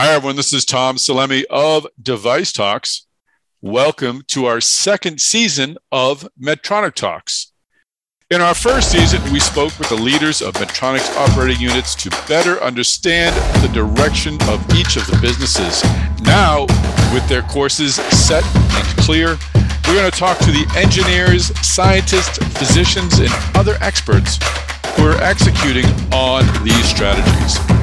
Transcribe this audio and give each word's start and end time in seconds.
Hi, 0.00 0.10
everyone. 0.10 0.36
This 0.36 0.52
is 0.52 0.64
Tom 0.64 0.94
Salemi 0.94 1.42
of 1.50 1.84
Device 2.00 2.52
Talks. 2.52 3.08
Welcome 3.60 4.22
to 4.28 4.44
our 4.44 4.60
second 4.60 5.20
season 5.20 5.76
of 5.90 6.28
Medtronic 6.40 6.94
Talks. 6.94 7.50
In 8.30 8.40
our 8.40 8.54
first 8.54 8.92
season, 8.92 9.20
we 9.32 9.40
spoke 9.40 9.76
with 9.76 9.88
the 9.88 9.96
leaders 9.96 10.40
of 10.40 10.54
Medtronic's 10.54 11.10
operating 11.16 11.60
units 11.60 11.96
to 11.96 12.10
better 12.28 12.62
understand 12.62 13.34
the 13.60 13.74
direction 13.74 14.34
of 14.42 14.64
each 14.76 14.96
of 14.96 15.04
the 15.08 15.18
businesses. 15.20 15.82
Now, 16.22 16.66
with 17.12 17.28
their 17.28 17.42
courses 17.42 17.96
set 17.96 18.44
and 18.54 18.86
clear, 18.98 19.36
we're 19.88 19.96
going 19.96 20.08
to 20.08 20.16
talk 20.16 20.38
to 20.38 20.52
the 20.52 20.72
engineers, 20.76 21.46
scientists, 21.66 22.38
physicians, 22.56 23.18
and 23.18 23.30
other 23.56 23.76
experts 23.80 24.38
who 24.94 25.08
are 25.08 25.20
executing 25.20 25.86
on 26.12 26.44
these 26.62 26.88
strategies. 26.88 27.77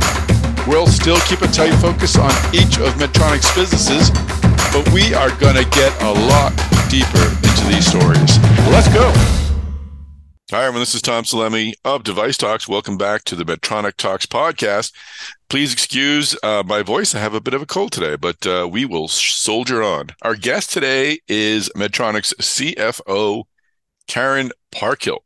We'll 0.67 0.87
still 0.87 1.19
keep 1.27 1.41
a 1.41 1.47
tight 1.47 1.75
focus 1.75 2.17
on 2.17 2.31
each 2.51 2.79
of 2.79 2.95
Medtronic's 2.95 3.53
businesses, 3.53 4.09
but 4.73 4.91
we 4.91 5.13
are 5.13 5.29
going 5.37 5.53
to 5.53 5.65
get 5.69 5.93
a 6.01 6.11
lot 6.11 6.55
deeper 6.89 7.21
into 7.45 7.65
these 7.67 7.85
stories. 7.85 8.39
Let's 8.71 8.91
go. 8.91 9.13
Hi, 10.49 10.63
everyone. 10.63 10.81
This 10.81 10.95
is 10.95 11.03
Tom 11.03 11.23
Salemi 11.23 11.73
of 11.85 12.03
Device 12.03 12.37
Talks. 12.37 12.67
Welcome 12.67 12.97
back 12.97 13.25
to 13.25 13.35
the 13.35 13.43
Medtronic 13.43 13.95
Talks 13.97 14.25
podcast. 14.25 14.91
Please 15.49 15.71
excuse 15.71 16.35
uh, 16.41 16.63
my 16.65 16.81
voice. 16.81 17.13
I 17.13 17.19
have 17.19 17.35
a 17.35 17.41
bit 17.41 17.53
of 17.53 17.61
a 17.61 17.67
cold 17.67 17.91
today, 17.91 18.15
but 18.15 18.47
uh, 18.47 18.67
we 18.71 18.85
will 18.85 19.07
soldier 19.07 19.83
on. 19.83 20.15
Our 20.23 20.35
guest 20.35 20.71
today 20.71 21.19
is 21.27 21.69
Medtronic's 21.75 22.33
CFO, 22.41 23.43
Karen 24.07 24.51
Parkhill. 24.71 25.24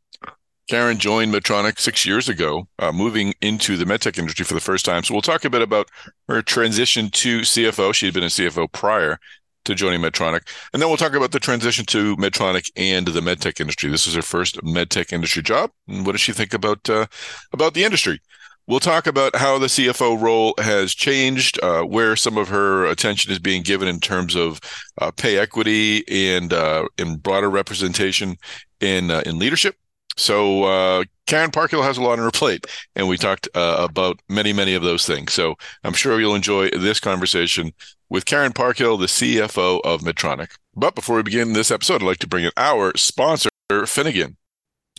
Karen 0.70 0.98
joined 0.98 1.34
Medtronic 1.34 1.80
six 1.80 2.06
years 2.06 2.28
ago, 2.28 2.68
uh, 2.78 2.92
moving 2.92 3.34
into 3.40 3.76
the 3.76 3.84
medtech 3.84 4.16
industry 4.16 4.44
for 4.44 4.54
the 4.54 4.60
first 4.60 4.84
time. 4.84 5.02
So 5.02 5.12
we'll 5.12 5.20
talk 5.20 5.44
a 5.44 5.50
bit 5.50 5.62
about 5.62 5.88
her 6.28 6.42
transition 6.42 7.10
to 7.10 7.40
CFO. 7.40 7.92
She 7.92 8.06
had 8.06 8.14
been 8.14 8.22
a 8.22 8.26
CFO 8.26 8.70
prior 8.70 9.18
to 9.64 9.74
joining 9.74 10.00
Medtronic, 10.00 10.42
and 10.72 10.80
then 10.80 10.88
we'll 10.88 10.96
talk 10.96 11.14
about 11.14 11.32
the 11.32 11.40
transition 11.40 11.84
to 11.86 12.16
Medtronic 12.18 12.70
and 12.76 13.08
the 13.08 13.20
medtech 13.20 13.60
industry. 13.60 13.90
This 13.90 14.06
is 14.06 14.14
her 14.14 14.22
first 14.22 14.58
medtech 14.62 15.12
industry 15.12 15.42
job, 15.42 15.72
and 15.88 16.06
what 16.06 16.12
does 16.12 16.20
she 16.20 16.32
think 16.32 16.54
about 16.54 16.88
uh, 16.88 17.06
about 17.52 17.74
the 17.74 17.82
industry? 17.82 18.20
We'll 18.68 18.78
talk 18.78 19.08
about 19.08 19.34
how 19.34 19.58
the 19.58 19.66
CFO 19.66 20.22
role 20.22 20.54
has 20.58 20.94
changed, 20.94 21.58
uh, 21.64 21.82
where 21.82 22.14
some 22.14 22.38
of 22.38 22.48
her 22.48 22.86
attention 22.86 23.32
is 23.32 23.40
being 23.40 23.64
given 23.64 23.88
in 23.88 23.98
terms 23.98 24.36
of 24.36 24.60
uh, 24.98 25.10
pay 25.10 25.36
equity 25.36 26.04
and 26.08 26.52
uh, 26.52 26.86
broader 27.18 27.50
representation 27.50 28.36
in 28.80 29.10
uh, 29.10 29.24
in 29.26 29.40
leadership. 29.40 29.74
So 30.20 30.64
uh, 30.64 31.04
Karen 31.26 31.50
Parkhill 31.50 31.82
has 31.82 31.96
a 31.96 32.02
lot 32.02 32.18
on 32.18 32.24
her 32.24 32.30
plate, 32.30 32.66
and 32.94 33.08
we 33.08 33.16
talked 33.16 33.48
uh, 33.54 33.86
about 33.88 34.20
many, 34.28 34.52
many 34.52 34.74
of 34.74 34.82
those 34.82 35.06
things. 35.06 35.32
So 35.32 35.56
I'm 35.82 35.94
sure 35.94 36.20
you'll 36.20 36.34
enjoy 36.34 36.70
this 36.70 37.00
conversation 37.00 37.72
with 38.08 38.26
Karen 38.26 38.52
Parkhill, 38.52 38.98
the 38.98 39.06
CFO 39.06 39.80
of 39.82 40.02
Medtronic. 40.02 40.50
But 40.74 40.94
before 40.94 41.16
we 41.16 41.22
begin 41.22 41.52
this 41.52 41.70
episode, 41.70 42.02
I'd 42.02 42.06
like 42.06 42.18
to 42.18 42.28
bring 42.28 42.44
in 42.44 42.52
our 42.56 42.92
sponsor, 42.96 43.50
Finnegan. 43.86 44.36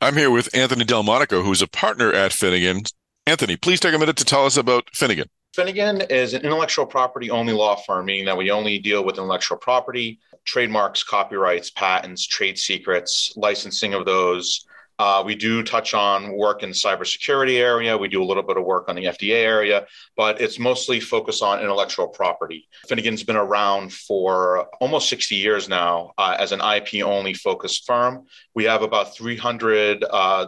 I'm 0.01 0.17
here 0.17 0.31
with 0.31 0.53
Anthony 0.55 0.85
Delmonico, 0.85 1.43
who's 1.43 1.61
a 1.61 1.67
partner 1.67 2.11
at 2.11 2.33
Finnegan. 2.33 2.83
Anthony, 3.27 3.55
please 3.55 3.79
take 3.79 3.93
a 3.93 3.99
minute 3.99 4.17
to 4.17 4.25
tell 4.25 4.45
us 4.45 4.57
about 4.57 4.89
Finnegan. 4.93 5.27
Finnegan 5.53 6.01
is 6.01 6.33
an 6.33 6.43
intellectual 6.43 6.85
property 6.85 7.29
only 7.29 7.53
law 7.53 7.75
firm, 7.75 8.05
meaning 8.05 8.25
that 8.25 8.37
we 8.37 8.49
only 8.49 8.79
deal 8.79 9.03
with 9.03 9.17
intellectual 9.17 9.57
property, 9.57 10.19
trademarks, 10.45 11.03
copyrights, 11.03 11.69
patents, 11.69 12.25
trade 12.25 12.57
secrets, 12.57 13.33
licensing 13.35 13.93
of 13.93 14.05
those, 14.05 14.65
uh, 15.01 15.23
we 15.25 15.33
do 15.33 15.63
touch 15.63 15.95
on 15.95 16.31
work 16.31 16.61
in 16.61 16.69
the 16.69 16.75
cybersecurity 16.75 17.57
area. 17.57 17.97
We 17.97 18.07
do 18.07 18.21
a 18.21 18.29
little 18.29 18.43
bit 18.43 18.55
of 18.55 18.63
work 18.63 18.87
on 18.87 18.95
the 18.95 19.05
FDA 19.05 19.43
area, 19.43 19.87
but 20.15 20.39
it's 20.39 20.59
mostly 20.59 20.99
focused 20.99 21.41
on 21.41 21.59
intellectual 21.59 22.07
property. 22.07 22.69
Finnegan's 22.87 23.23
been 23.23 23.35
around 23.35 23.91
for 23.91 24.67
almost 24.79 25.09
60 25.09 25.33
years 25.33 25.67
now 25.67 26.11
uh, 26.19 26.35
as 26.37 26.51
an 26.51 26.61
IP 26.61 27.03
only 27.03 27.33
focused 27.33 27.87
firm. 27.87 28.27
We 28.53 28.65
have 28.65 28.83
about 28.83 29.15
300 29.15 30.05
uh, 30.07 30.45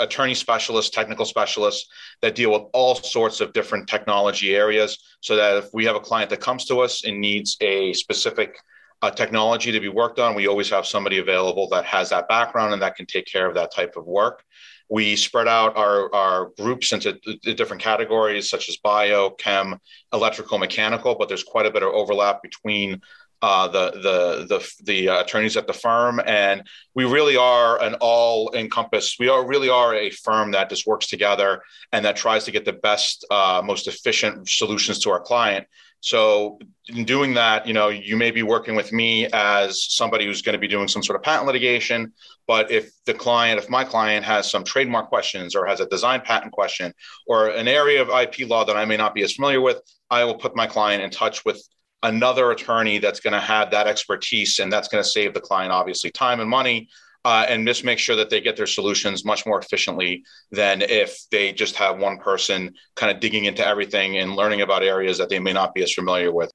attorney 0.00 0.34
specialists, 0.34 0.90
technical 0.90 1.24
specialists 1.24 1.88
that 2.20 2.34
deal 2.34 2.50
with 2.50 2.62
all 2.72 2.96
sorts 2.96 3.40
of 3.40 3.52
different 3.52 3.88
technology 3.88 4.56
areas. 4.56 4.98
So 5.20 5.36
that 5.36 5.58
if 5.58 5.72
we 5.72 5.84
have 5.84 5.94
a 5.94 6.00
client 6.00 6.30
that 6.30 6.40
comes 6.40 6.64
to 6.64 6.80
us 6.80 7.04
and 7.04 7.20
needs 7.20 7.56
a 7.60 7.92
specific 7.92 8.56
uh, 9.04 9.10
technology 9.10 9.70
to 9.70 9.80
be 9.80 9.88
worked 9.88 10.18
on, 10.18 10.34
we 10.34 10.46
always 10.46 10.70
have 10.70 10.86
somebody 10.86 11.18
available 11.18 11.68
that 11.68 11.84
has 11.84 12.08
that 12.08 12.26
background 12.26 12.72
and 12.72 12.80
that 12.80 12.96
can 12.96 13.04
take 13.04 13.26
care 13.26 13.46
of 13.46 13.54
that 13.54 13.70
type 13.70 13.96
of 13.96 14.06
work. 14.06 14.42
We 14.88 15.14
spread 15.16 15.46
out 15.46 15.76
our, 15.76 16.14
our 16.14 16.52
groups 16.58 16.92
into 16.92 17.12
different 17.54 17.82
categories 17.82 18.48
such 18.48 18.70
as 18.70 18.78
bio, 18.78 19.30
chem, 19.30 19.78
electrical, 20.12 20.56
mechanical, 20.58 21.16
but 21.16 21.28
there's 21.28 21.44
quite 21.44 21.66
a 21.66 21.70
bit 21.70 21.82
of 21.82 21.90
overlap 21.92 22.42
between 22.42 23.02
uh, 23.42 23.68
the 23.68 23.90
the 24.06 24.46
the 24.48 24.72
the 24.84 25.08
uh, 25.10 25.20
attorneys 25.20 25.58
at 25.58 25.66
the 25.66 25.72
firm, 25.74 26.18
and 26.24 26.66
we 26.94 27.04
really 27.04 27.36
are 27.36 27.82
an 27.82 27.94
all 28.00 28.50
encompass. 28.54 29.16
We 29.18 29.28
are 29.28 29.46
really 29.46 29.68
are 29.68 29.94
a 29.94 30.08
firm 30.08 30.52
that 30.52 30.70
just 30.70 30.86
works 30.86 31.08
together 31.08 31.60
and 31.92 32.06
that 32.06 32.16
tries 32.16 32.44
to 32.46 32.52
get 32.52 32.64
the 32.64 32.72
best, 32.72 33.26
uh, 33.30 33.60
most 33.62 33.86
efficient 33.86 34.48
solutions 34.48 34.98
to 35.00 35.10
our 35.10 35.20
client. 35.20 35.66
So 36.04 36.58
in 36.88 37.06
doing 37.06 37.32
that, 37.32 37.66
you 37.66 37.72
know, 37.72 37.88
you 37.88 38.14
may 38.14 38.30
be 38.30 38.42
working 38.42 38.74
with 38.74 38.92
me 38.92 39.26
as 39.32 39.86
somebody 39.88 40.26
who's 40.26 40.42
going 40.42 40.52
to 40.52 40.58
be 40.58 40.68
doing 40.68 40.86
some 40.86 41.02
sort 41.02 41.16
of 41.16 41.22
patent 41.22 41.46
litigation. 41.46 42.12
But 42.46 42.70
if 42.70 42.90
the 43.06 43.14
client, 43.14 43.58
if 43.58 43.70
my 43.70 43.84
client 43.84 44.22
has 44.26 44.50
some 44.50 44.64
trademark 44.64 45.08
questions 45.08 45.56
or 45.56 45.64
has 45.64 45.80
a 45.80 45.86
design 45.86 46.20
patent 46.20 46.52
question 46.52 46.92
or 47.26 47.48
an 47.48 47.68
area 47.68 48.02
of 48.02 48.10
IP 48.10 48.46
law 48.46 48.66
that 48.66 48.76
I 48.76 48.84
may 48.84 48.98
not 48.98 49.14
be 49.14 49.22
as 49.22 49.32
familiar 49.32 49.62
with, 49.62 49.80
I 50.10 50.24
will 50.24 50.34
put 50.34 50.54
my 50.54 50.66
client 50.66 51.02
in 51.02 51.08
touch 51.08 51.42
with 51.46 51.66
another 52.02 52.50
attorney 52.50 52.98
that's 52.98 53.20
going 53.20 53.32
to 53.32 53.40
have 53.40 53.70
that 53.70 53.86
expertise 53.86 54.58
and 54.58 54.70
that's 54.70 54.88
going 54.88 55.02
to 55.02 55.08
save 55.08 55.32
the 55.32 55.40
client 55.40 55.72
obviously 55.72 56.10
time 56.10 56.40
and 56.40 56.50
money 56.50 56.86
uh, 57.24 57.46
and 57.48 57.66
just 57.66 57.84
make 57.84 57.98
sure 57.98 58.16
that 58.16 58.30
they 58.30 58.40
get 58.40 58.56
their 58.56 58.66
solutions 58.66 59.24
much 59.24 59.46
more 59.46 59.58
efficiently 59.58 60.24
than 60.50 60.82
if 60.82 61.18
they 61.30 61.52
just 61.52 61.76
have 61.76 61.98
one 61.98 62.18
person 62.18 62.74
kind 62.96 63.10
of 63.10 63.20
digging 63.20 63.46
into 63.46 63.66
everything 63.66 64.18
and 64.18 64.36
learning 64.36 64.60
about 64.60 64.82
areas 64.82 65.18
that 65.18 65.28
they 65.28 65.38
may 65.38 65.52
not 65.52 65.74
be 65.74 65.82
as 65.82 65.92
familiar 65.92 66.32
with. 66.32 66.50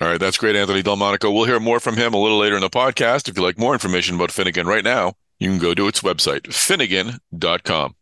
All 0.00 0.08
right, 0.08 0.18
that's 0.18 0.38
great, 0.38 0.56
Anthony 0.56 0.82
Delmonico. 0.82 1.30
We'll 1.30 1.44
hear 1.44 1.60
more 1.60 1.78
from 1.78 1.96
him 1.96 2.14
a 2.14 2.18
little 2.18 2.38
later 2.38 2.56
in 2.56 2.62
the 2.62 2.70
podcast. 2.70 3.28
If 3.28 3.36
you'd 3.36 3.44
like 3.44 3.58
more 3.58 3.74
information 3.74 4.16
about 4.16 4.32
Finnegan 4.32 4.66
right 4.66 4.82
now, 4.82 5.12
you 5.38 5.50
can 5.50 5.58
go 5.58 5.74
to 5.74 5.86
its 5.86 6.00
website, 6.00 6.52
finnegan.com. 6.52 7.94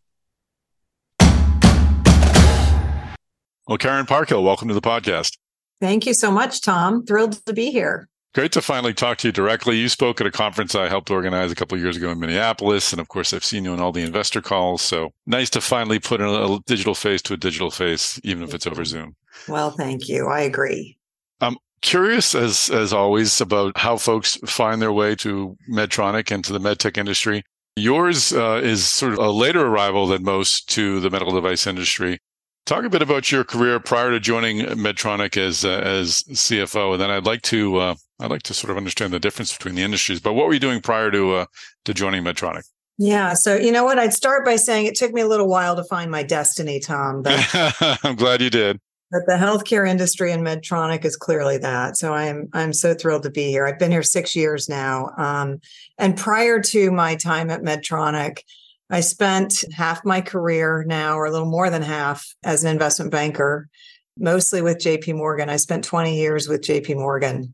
Well, 3.67 3.77
Karen 3.77 4.05
Parkhill, 4.05 4.43
welcome 4.43 4.67
to 4.69 4.73
the 4.73 4.81
podcast. 4.81 5.37
Thank 5.79 6.05
you 6.05 6.13
so 6.13 6.31
much, 6.31 6.61
Tom. 6.61 7.05
Thrilled 7.05 7.45
to 7.45 7.53
be 7.53 7.69
here. 7.71 8.09
Great 8.33 8.51
to 8.53 8.63
finally 8.63 8.95
talk 8.95 9.19
to 9.19 9.27
you 9.27 9.31
directly. 9.31 9.77
You 9.77 9.87
spoke 9.87 10.19
at 10.19 10.25
a 10.25 10.31
conference 10.31 10.73
I 10.73 10.89
helped 10.89 11.11
organize 11.11 11.51
a 11.51 11.55
couple 11.55 11.77
of 11.77 11.83
years 11.83 11.97
ago 11.97 12.09
in 12.09 12.19
Minneapolis. 12.19 12.91
And 12.91 12.99
of 12.99 13.07
course, 13.07 13.31
I've 13.31 13.45
seen 13.45 13.63
you 13.63 13.73
in 13.73 13.79
all 13.79 13.91
the 13.91 14.01
investor 14.01 14.41
calls. 14.41 14.81
So 14.81 15.11
nice 15.27 15.51
to 15.51 15.61
finally 15.61 15.99
put 15.99 16.19
a, 16.19 16.27
a 16.27 16.59
digital 16.65 16.95
face 16.95 17.21
to 17.23 17.35
a 17.35 17.37
digital 17.37 17.69
face, 17.69 18.19
even 18.23 18.41
if 18.41 18.55
it's 18.55 18.65
over 18.65 18.83
Zoom. 18.85 19.15
Well, 19.47 19.69
thank 19.69 20.09
you. 20.09 20.29
I 20.29 20.41
agree. 20.41 20.97
I'm 21.41 21.57
curious, 21.81 22.33
as, 22.33 22.71
as 22.71 22.91
always, 22.91 23.39
about 23.39 23.77
how 23.77 23.97
folks 23.97 24.35
find 24.47 24.81
their 24.81 24.93
way 24.93 25.13
to 25.17 25.55
Medtronic 25.71 26.31
and 26.31 26.43
to 26.45 26.53
the 26.53 26.59
medtech 26.59 26.97
industry. 26.97 27.43
Yours 27.75 28.33
uh, 28.33 28.61
is 28.63 28.87
sort 28.87 29.13
of 29.13 29.19
a 29.19 29.29
later 29.29 29.67
arrival 29.67 30.07
than 30.07 30.23
most 30.23 30.67
to 30.69 30.99
the 31.01 31.09
medical 31.11 31.35
device 31.35 31.67
industry. 31.67 32.19
Talk 32.65 32.85
a 32.85 32.89
bit 32.89 33.01
about 33.01 33.31
your 33.31 33.43
career 33.43 33.79
prior 33.79 34.09
to 34.11 34.19
joining 34.19 34.59
Medtronic 34.59 35.35
as 35.35 35.65
uh, 35.65 35.81
as 35.83 36.23
CFO, 36.29 36.93
and 36.93 37.01
then 37.01 37.11
I'd 37.11 37.25
like 37.25 37.41
to 37.41 37.75
uh, 37.75 37.95
I'd 38.23 38.31
like 38.31 38.43
to 38.43 38.53
sort 38.53 38.71
of 38.71 38.77
understand 38.77 39.11
the 39.11 39.19
difference 39.19 39.51
between 39.55 39.75
the 39.75 39.83
industries. 39.83 40.21
But 40.21 40.33
what 40.33 40.47
were 40.47 40.53
you 40.53 40.59
doing 40.59 40.79
prior 40.79 41.11
to 41.11 41.33
uh, 41.33 41.45
to 41.83 41.93
joining 41.93 42.23
Medtronic? 42.23 42.63
Yeah, 42.97 43.33
so 43.33 43.55
you 43.55 43.69
know 43.69 43.83
what? 43.83 43.99
I'd 43.99 44.13
start 44.13 44.45
by 44.45 44.55
saying 44.55 44.85
it 44.85 44.95
took 44.95 45.11
me 45.11 45.21
a 45.21 45.27
little 45.27 45.49
while 45.49 45.75
to 45.75 45.83
find 45.83 46.09
my 46.09 46.23
destiny, 46.23 46.79
Tom. 46.79 47.21
But 47.21 47.45
I'm 48.03 48.15
glad 48.15 48.41
you 48.41 48.49
did. 48.49 48.79
But 49.11 49.23
the 49.27 49.33
healthcare 49.33 49.87
industry 49.87 50.31
and 50.31 50.41
Medtronic 50.41 51.03
is 51.03 51.17
clearly 51.17 51.57
that. 51.57 51.97
So 51.97 52.13
I'm 52.13 52.47
I'm 52.53 52.71
so 52.71 52.93
thrilled 52.93 53.23
to 53.23 53.29
be 53.29 53.49
here. 53.49 53.67
I've 53.67 53.77
been 53.77 53.91
here 53.91 54.03
six 54.03 54.37
years 54.37 54.69
now, 54.69 55.09
um, 55.17 55.59
and 55.97 56.15
prior 56.15 56.61
to 56.61 56.91
my 56.91 57.15
time 57.15 57.49
at 57.49 57.61
Medtronic, 57.61 58.39
I 58.89 59.01
spent 59.01 59.65
half 59.73 60.05
my 60.05 60.21
career 60.21 60.85
now, 60.87 61.17
or 61.17 61.25
a 61.25 61.31
little 61.31 61.49
more 61.49 61.69
than 61.69 61.81
half, 61.81 62.25
as 62.43 62.63
an 62.63 62.71
investment 62.71 63.11
banker, 63.11 63.67
mostly 64.17 64.61
with 64.61 64.77
JP 64.77 65.17
Morgan. 65.17 65.49
I 65.49 65.57
spent 65.57 65.83
20 65.83 66.15
years 66.15 66.47
with 66.47 66.61
JP 66.61 66.95
Morgan. 66.95 67.53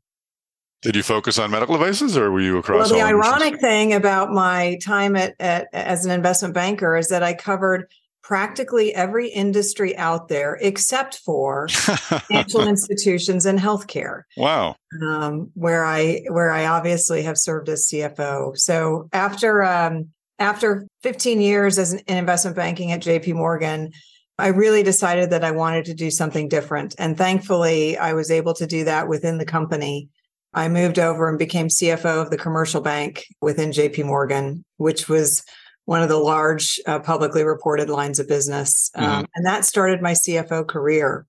Did 0.81 0.95
you 0.95 1.03
focus 1.03 1.37
on 1.37 1.51
medical 1.51 1.77
devices 1.77 2.17
or 2.17 2.31
were 2.31 2.39
you 2.41 2.57
across? 2.57 2.89
Well, 2.89 2.99
the 2.99 3.05
ironic 3.05 3.59
thing 3.59 3.93
about 3.93 4.31
my 4.31 4.77
time 4.81 5.15
at, 5.15 5.35
at, 5.39 5.67
as 5.73 6.05
an 6.05 6.11
investment 6.11 6.53
banker 6.53 6.95
is 6.95 7.09
that 7.09 7.21
I 7.21 7.33
covered 7.33 7.91
practically 8.23 8.93
every 8.93 9.27
industry 9.27 9.97
out 9.97 10.27
there 10.27 10.57
except 10.61 11.17
for 11.17 11.67
financial 11.69 12.65
institutions 12.65 13.45
and 13.45 13.59
healthcare. 13.59 14.21
Wow. 14.37 14.75
Um, 15.01 15.51
where 15.55 15.83
I 15.83 16.21
where 16.29 16.51
I 16.51 16.67
obviously 16.67 17.23
have 17.23 17.37
served 17.37 17.67
as 17.67 17.89
CFO. 17.91 18.57
So 18.57 19.09
after 19.11 19.63
um, 19.63 20.09
after 20.37 20.87
15 21.03 21.41
years 21.41 21.77
as 21.77 21.91
an, 21.91 21.99
in 22.07 22.17
investment 22.17 22.55
banking 22.55 22.91
at 22.93 23.01
JP 23.01 23.33
Morgan, 23.33 23.91
I 24.37 24.47
really 24.47 24.83
decided 24.83 25.31
that 25.31 25.43
I 25.43 25.51
wanted 25.51 25.85
to 25.85 25.93
do 25.93 26.09
something 26.09 26.47
different. 26.47 26.95
And 26.97 27.17
thankfully, 27.17 27.97
I 27.97 28.13
was 28.13 28.31
able 28.31 28.53
to 28.53 28.65
do 28.65 28.85
that 28.85 29.09
within 29.09 29.37
the 29.37 29.45
company. 29.45 30.07
I 30.53 30.67
moved 30.67 30.97
over 30.97 31.29
and 31.29 31.37
became 31.37 31.67
CFO 31.67 32.23
of 32.23 32.31
the 32.31 32.37
commercial 32.37 32.81
bank 32.81 33.25
within 33.41 33.71
JP 33.71 34.05
Morgan, 34.05 34.63
which 34.77 35.07
was 35.07 35.43
one 35.85 36.01
of 36.01 36.09
the 36.09 36.17
large 36.17 36.79
uh, 36.85 36.99
publicly 36.99 37.43
reported 37.43 37.89
lines 37.89 38.19
of 38.19 38.27
business. 38.27 38.91
Um, 38.95 39.05
mm-hmm. 39.05 39.25
and 39.35 39.45
that 39.45 39.65
started 39.65 40.01
my 40.01 40.13
CFO 40.13 40.67
career. 40.67 41.25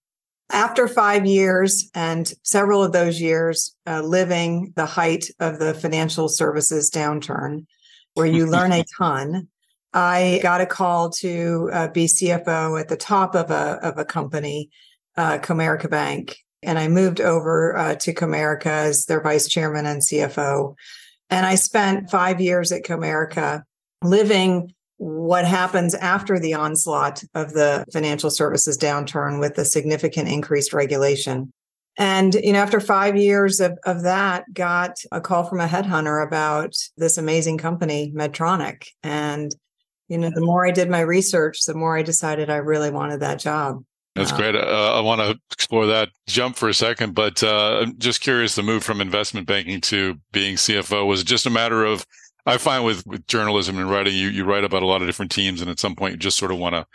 After 0.52 0.88
five 0.88 1.26
years 1.26 1.88
and 1.94 2.32
several 2.43 2.82
of 2.82 2.93
those 2.93 3.20
years 3.20 3.75
uh, 3.87 4.02
living 4.02 4.72
the 4.76 4.87
height 4.87 5.31
of 5.38 5.58
the 5.58 5.75
financial 5.75 6.28
services 6.28 6.90
downturn, 6.90 7.67
where 8.14 8.26
you 8.26 8.46
learn 8.46 8.72
a 8.72 8.84
ton, 8.99 9.49
I 9.93 10.40
got 10.43 10.61
a 10.61 10.67
call 10.67 11.11
to 11.20 11.70
uh, 11.72 11.88
be 11.88 12.06
CFO 12.06 12.81
at 12.81 12.88
the 12.88 12.96
top 12.96 13.34
of 13.34 13.50
a, 13.50 13.78
of 13.82 13.99
a 13.99 14.05
company, 14.05 14.70
uh, 15.17 15.38
Comerica 15.38 15.88
Bank. 15.88 16.37
And 16.62 16.79
I 16.79 16.89
moved 16.89 17.21
over 17.21 17.77
uh, 17.77 17.95
to 17.97 18.15
Comerica 18.15 18.67
as 18.67 19.07
their 19.07 19.21
vice 19.21 19.49
chairman 19.49 19.87
and 19.87 20.03
CFO. 20.03 20.75
And 21.31 21.47
I 21.47 21.55
spent 21.55 22.11
five 22.11 22.41
years 22.41 22.73
at 22.73 22.85
Comerica 22.85 23.62
living 24.03 24.75
what 25.01 25.47
happens 25.47 25.95
after 25.95 26.39
the 26.39 26.53
onslaught 26.53 27.25
of 27.35 27.55
the 27.55 27.87
financial 27.91 28.31
services 28.31 28.77
downturn 28.77 29.41
with 29.41 29.55
the 29.55 29.65
significant 29.65 30.29
increased 30.29 30.75
regulation. 30.75 31.51
And, 31.97 32.35
you 32.35 32.53
know, 32.53 32.61
after 32.61 32.81
five 32.81 33.17
years 33.17 33.61
of, 33.61 33.79
of 33.85 34.03
that, 34.03 34.45
got 34.53 34.99
a 35.11 35.21
call 35.21 35.45
from 35.45 35.61
a 35.61 35.67
headhunter 35.67 36.25
about 36.27 36.75
this 36.97 37.19
amazing 37.19 37.59
company, 37.59 38.13
Medtronic. 38.15 38.89
And, 39.03 39.55
you 40.09 40.19
know, 40.19 40.31
the 40.35 40.41
more 40.41 40.67
I 40.67 40.71
did 40.71 40.91
my 40.91 41.01
research, 41.01 41.65
the 41.65 41.75
more 41.75 41.97
I 41.97 42.03
decided 42.03 42.51
I 42.51 42.56
really 42.56 42.91
wanted 42.91 43.21
that 43.21 43.39
job. 43.39 43.83
That's 44.17 44.33
great. 44.33 44.57
Uh, 44.57 44.95
I 44.97 45.01
want 45.01 45.21
to 45.21 45.39
explore 45.53 45.87
that 45.87 46.09
jump 46.27 46.57
for 46.57 46.69
a 46.69 46.75
second, 46.75 47.15
but 47.15 47.43
uh, 47.43 47.83
I'm 47.83 47.99
just 47.99 48.21
curious 48.21 48.55
the 48.57 48.62
move 48.62 48.83
from 48.83 49.01
investment 49.01 49.47
banking 49.47 49.81
to 49.83 50.17
being 50.33 50.57
CFO 50.57 51.07
was 51.07 51.21
it 51.21 51.27
just 51.27 51.47
a 51.47 51.51
matter 51.51 51.85
of 51.85 52.05
I 52.47 52.57
find 52.57 52.85
with, 52.85 53.07
with 53.07 53.27
journalism 53.27 53.79
and 53.79 53.91
writing, 53.91 54.15
you, 54.15 54.29
you 54.29 54.45
write 54.45 54.65
about 54.65 54.83
a 54.83 54.87
lot 54.87 55.03
of 55.03 55.09
different 55.09 55.31
teams, 55.31 55.61
and 55.61 55.71
at 55.71 55.79
some 55.79 55.95
point 55.95 56.12
you 56.12 56.19
just 56.19 56.39
sort 56.39 56.51
of 56.51 56.59
want 56.59 56.75
to 56.75 56.87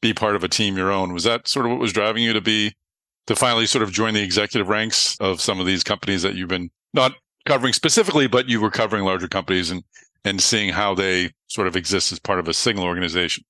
be 0.00 0.14
part 0.14 0.36
of 0.36 0.44
a 0.44 0.48
team 0.48 0.76
your 0.76 0.92
own. 0.92 1.12
Was 1.12 1.24
that 1.24 1.48
sort 1.48 1.66
of 1.66 1.72
what 1.72 1.80
was 1.80 1.92
driving 1.92 2.22
you 2.22 2.32
to 2.32 2.40
be 2.40 2.74
to 3.26 3.34
finally 3.34 3.66
sort 3.66 3.82
of 3.82 3.92
join 3.92 4.14
the 4.14 4.22
executive 4.22 4.68
ranks 4.68 5.16
of 5.20 5.40
some 5.40 5.58
of 5.58 5.66
these 5.66 5.82
companies 5.82 6.22
that 6.22 6.34
you've 6.34 6.48
been 6.48 6.70
not 6.92 7.14
covering 7.46 7.72
specifically, 7.72 8.26
but 8.26 8.48
you 8.48 8.60
were 8.60 8.70
covering 8.70 9.04
larger 9.04 9.28
companies 9.28 9.70
and 9.70 9.82
and 10.24 10.40
seeing 10.40 10.72
how 10.72 10.94
they 10.94 11.30
sort 11.48 11.66
of 11.66 11.76
exist 11.76 12.12
as 12.12 12.18
part 12.18 12.38
of 12.38 12.48
a 12.48 12.54
single 12.54 12.84
organization? 12.84 13.44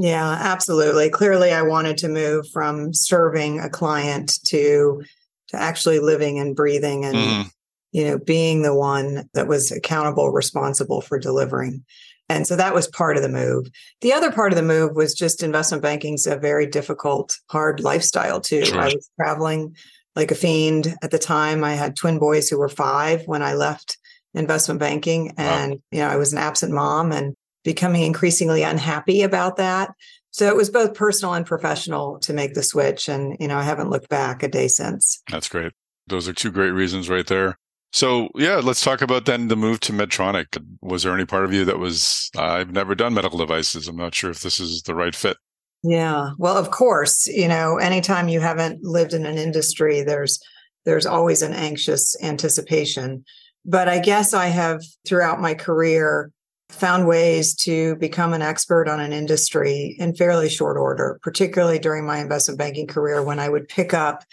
Yeah, 0.00 0.38
absolutely. 0.40 1.10
Clearly, 1.10 1.52
I 1.52 1.62
wanted 1.62 1.98
to 1.98 2.08
move 2.08 2.48
from 2.48 2.94
serving 2.94 3.60
a 3.60 3.68
client 3.68 4.38
to 4.46 5.02
to 5.48 5.56
actually 5.60 5.98
living 5.98 6.38
and 6.38 6.54
breathing 6.54 7.04
and 7.04 7.14
mm 7.14 7.50
you 7.92 8.04
know, 8.04 8.18
being 8.18 8.62
the 8.62 8.74
one 8.74 9.28
that 9.34 9.48
was 9.48 9.70
accountable, 9.72 10.30
responsible 10.30 11.00
for 11.00 11.18
delivering. 11.18 11.84
And 12.28 12.46
so 12.46 12.54
that 12.54 12.74
was 12.74 12.86
part 12.86 13.16
of 13.16 13.22
the 13.22 13.28
move. 13.28 13.68
The 14.00 14.12
other 14.12 14.30
part 14.30 14.52
of 14.52 14.56
the 14.56 14.62
move 14.62 14.94
was 14.94 15.14
just 15.14 15.42
investment 15.42 15.82
banking's 15.82 16.26
a 16.26 16.36
very 16.36 16.66
difficult, 16.66 17.36
hard 17.48 17.80
lifestyle 17.80 18.40
too. 18.40 18.64
Sure. 18.64 18.78
I 18.78 18.84
was 18.86 19.10
traveling 19.18 19.74
like 20.14 20.30
a 20.30 20.36
fiend 20.36 20.94
at 21.02 21.10
the 21.10 21.18
time. 21.18 21.64
I 21.64 21.74
had 21.74 21.96
twin 21.96 22.18
boys 22.20 22.48
who 22.48 22.58
were 22.58 22.68
five 22.68 23.22
when 23.26 23.42
I 23.42 23.54
left 23.54 23.98
investment 24.34 24.78
banking. 24.78 25.34
And, 25.36 25.72
wow. 25.72 25.78
you 25.90 25.98
know, 25.98 26.08
I 26.08 26.16
was 26.16 26.32
an 26.32 26.38
absent 26.38 26.72
mom 26.72 27.10
and 27.10 27.34
becoming 27.64 28.02
increasingly 28.02 28.62
unhappy 28.62 29.22
about 29.22 29.56
that. 29.56 29.90
So 30.30 30.46
it 30.46 30.56
was 30.56 30.70
both 30.70 30.94
personal 30.94 31.34
and 31.34 31.44
professional 31.44 32.18
to 32.20 32.32
make 32.32 32.54
the 32.54 32.62
switch. 32.62 33.08
And, 33.08 33.36
you 33.40 33.48
know, 33.48 33.58
I 33.58 33.62
haven't 33.62 33.90
looked 33.90 34.08
back 34.08 34.42
a 34.42 34.48
day 34.48 34.68
since. 34.68 35.22
That's 35.30 35.48
great. 35.48 35.72
Those 36.06 36.28
are 36.28 36.32
two 36.32 36.50
great 36.50 36.70
reasons 36.70 37.08
right 37.08 37.26
there. 37.26 37.58
So 37.92 38.28
yeah, 38.36 38.56
let's 38.62 38.82
talk 38.82 39.02
about 39.02 39.24
then 39.24 39.48
the 39.48 39.56
move 39.56 39.80
to 39.80 39.92
Medtronic. 39.92 40.62
Was 40.80 41.02
there 41.02 41.14
any 41.14 41.24
part 41.24 41.44
of 41.44 41.52
you 41.52 41.64
that 41.64 41.78
was 41.78 42.30
I've 42.36 42.70
never 42.70 42.94
done 42.94 43.14
medical 43.14 43.38
devices. 43.38 43.88
I'm 43.88 43.96
not 43.96 44.14
sure 44.14 44.30
if 44.30 44.40
this 44.40 44.60
is 44.60 44.82
the 44.82 44.94
right 44.94 45.14
fit. 45.14 45.36
Yeah. 45.82 46.30
Well, 46.38 46.56
of 46.56 46.70
course, 46.70 47.26
you 47.26 47.48
know, 47.48 47.78
anytime 47.78 48.28
you 48.28 48.40
haven't 48.40 48.84
lived 48.84 49.12
in 49.12 49.26
an 49.26 49.38
industry, 49.38 50.02
there's 50.02 50.40
there's 50.84 51.06
always 51.06 51.42
an 51.42 51.52
anxious 51.52 52.16
anticipation. 52.22 53.24
But 53.64 53.88
I 53.88 53.98
guess 53.98 54.34
I 54.34 54.46
have 54.46 54.82
throughout 55.06 55.40
my 55.40 55.54
career 55.54 56.30
found 56.70 57.06
ways 57.06 57.54
to 57.54 57.96
become 57.96 58.32
an 58.32 58.42
expert 58.42 58.88
on 58.88 59.00
an 59.00 59.12
industry 59.12 59.96
in 59.98 60.14
fairly 60.14 60.48
short 60.48 60.76
order, 60.76 61.18
particularly 61.22 61.78
during 61.78 62.06
my 62.06 62.18
investment 62.18 62.58
banking 62.58 62.86
career 62.86 63.22
when 63.22 63.38
I 63.38 63.48
would 63.48 63.68
pick 63.68 63.92
up 63.92 64.24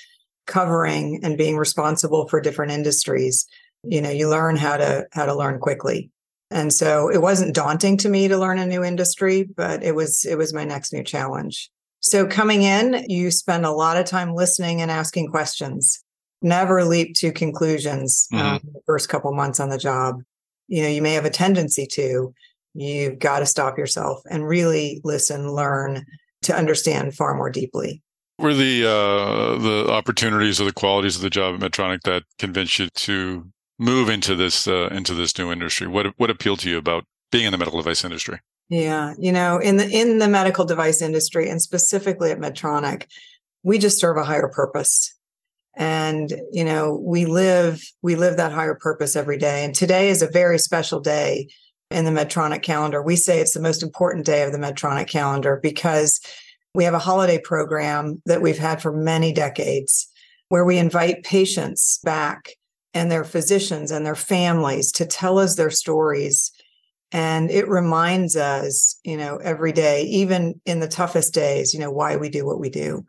covering 0.45 1.19
and 1.23 1.37
being 1.37 1.57
responsible 1.57 2.27
for 2.27 2.39
different 2.39 2.71
industries. 2.71 3.45
You 3.83 4.01
know 4.01 4.09
you 4.09 4.29
learn 4.29 4.55
how 4.55 4.77
to 4.77 5.07
how 5.11 5.25
to 5.25 5.35
learn 5.35 5.59
quickly. 5.59 6.09
And 6.49 6.71
so 6.71 7.09
it 7.09 7.21
wasn't 7.21 7.53
daunting 7.53 7.97
to 7.97 8.09
me 8.09 8.29
to 8.29 8.37
learn 8.37 8.57
a 8.57 8.65
new 8.65 8.83
industry 8.83 9.43
but 9.43 9.83
it 9.83 9.93
was 9.93 10.25
it 10.25 10.37
was 10.37 10.53
my 10.53 10.63
next 10.63 10.93
new 10.93 11.03
challenge. 11.03 11.69
So 11.99 12.25
coming 12.25 12.63
in 12.63 13.05
you 13.07 13.29
spend 13.29 13.65
a 13.65 13.71
lot 13.71 13.97
of 13.97 14.05
time 14.05 14.33
listening 14.33 14.81
and 14.81 14.89
asking 14.89 15.27
questions. 15.27 16.03
Never 16.41 16.83
leap 16.83 17.15
to 17.17 17.31
conclusions 17.31 18.27
mm-hmm. 18.31 18.45
um, 18.45 18.59
the 18.73 18.81
first 18.85 19.09
couple 19.09 19.33
months 19.33 19.59
on 19.59 19.69
the 19.69 19.77
job 19.77 20.21
you 20.67 20.81
know 20.81 20.89
you 20.89 21.01
may 21.01 21.13
have 21.13 21.25
a 21.25 21.29
tendency 21.29 21.85
to 21.85 22.33
you've 22.73 23.19
got 23.19 23.39
to 23.39 23.45
stop 23.45 23.77
yourself 23.77 24.21
and 24.29 24.47
really 24.47 25.01
listen 25.03 25.51
learn 25.51 26.05
to 26.41 26.55
understand 26.55 27.15
far 27.15 27.35
more 27.35 27.49
deeply 27.49 28.01
were 28.39 28.53
the 28.53 28.85
uh, 28.85 29.57
the 29.57 29.87
opportunities 29.89 30.61
or 30.61 30.65
the 30.65 30.73
qualities 30.73 31.15
of 31.15 31.21
the 31.21 31.29
job 31.29 31.55
at 31.55 31.71
Medtronic 31.71 32.03
that 32.03 32.23
convinced 32.37 32.79
you 32.79 32.89
to 32.89 33.47
move 33.79 34.09
into 34.09 34.35
this 34.35 34.67
uh, 34.67 34.89
into 34.91 35.13
this 35.13 35.37
new 35.37 35.51
industry? 35.51 35.87
What 35.87 36.07
what 36.17 36.29
appealed 36.29 36.59
to 36.59 36.69
you 36.69 36.77
about 36.77 37.05
being 37.31 37.45
in 37.45 37.51
the 37.51 37.57
medical 37.57 37.79
device 37.79 38.03
industry? 38.03 38.39
Yeah, 38.69 39.13
you 39.17 39.31
know, 39.31 39.57
in 39.57 39.77
the 39.77 39.89
in 39.89 40.19
the 40.19 40.27
medical 40.27 40.65
device 40.65 41.01
industry 41.01 41.49
and 41.49 41.61
specifically 41.61 42.31
at 42.31 42.39
Medtronic, 42.39 43.05
we 43.63 43.77
just 43.77 43.99
serve 43.99 44.17
a 44.17 44.23
higher 44.23 44.49
purpose. 44.49 45.13
And 45.77 46.33
you 46.51 46.65
know, 46.65 46.99
we 47.03 47.25
live 47.25 47.83
we 48.01 48.15
live 48.15 48.37
that 48.37 48.51
higher 48.51 48.75
purpose 48.75 49.15
every 49.15 49.37
day. 49.37 49.63
And 49.63 49.73
today 49.73 50.09
is 50.09 50.21
a 50.21 50.29
very 50.29 50.59
special 50.59 50.99
day 50.99 51.47
in 51.91 52.03
the 52.03 52.11
Medtronic 52.11 52.63
calendar. 52.63 53.01
We 53.01 53.15
say 53.15 53.39
it's 53.39 53.53
the 53.53 53.61
most 53.61 53.83
important 53.83 54.25
day 54.25 54.43
of 54.43 54.51
the 54.51 54.57
Medtronic 54.57 55.07
calendar 55.07 55.59
because 55.61 56.19
we 56.73 56.83
have 56.83 56.93
a 56.93 56.99
holiday 56.99 57.39
program 57.39 58.21
that 58.25 58.41
we've 58.41 58.57
had 58.57 58.81
for 58.81 58.91
many 58.91 59.31
decades 59.31 60.07
where 60.49 60.65
we 60.65 60.77
invite 60.77 61.23
patients 61.23 61.99
back 62.03 62.49
and 62.93 63.11
their 63.11 63.23
physicians 63.23 63.91
and 63.91 64.05
their 64.05 64.15
families 64.15 64.91
to 64.93 65.05
tell 65.05 65.37
us 65.37 65.55
their 65.55 65.69
stories. 65.69 66.51
And 67.11 67.49
it 67.49 67.67
reminds 67.69 68.35
us, 68.35 68.99
you 69.03 69.17
know, 69.17 69.37
every 69.37 69.71
day, 69.71 70.03
even 70.03 70.59
in 70.65 70.79
the 70.79 70.87
toughest 70.87 71.33
days, 71.33 71.73
you 71.73 71.79
know, 71.79 71.91
why 71.91 72.17
we 72.17 72.29
do 72.29 72.45
what 72.45 72.59
we 72.59 72.69
do. 72.69 73.05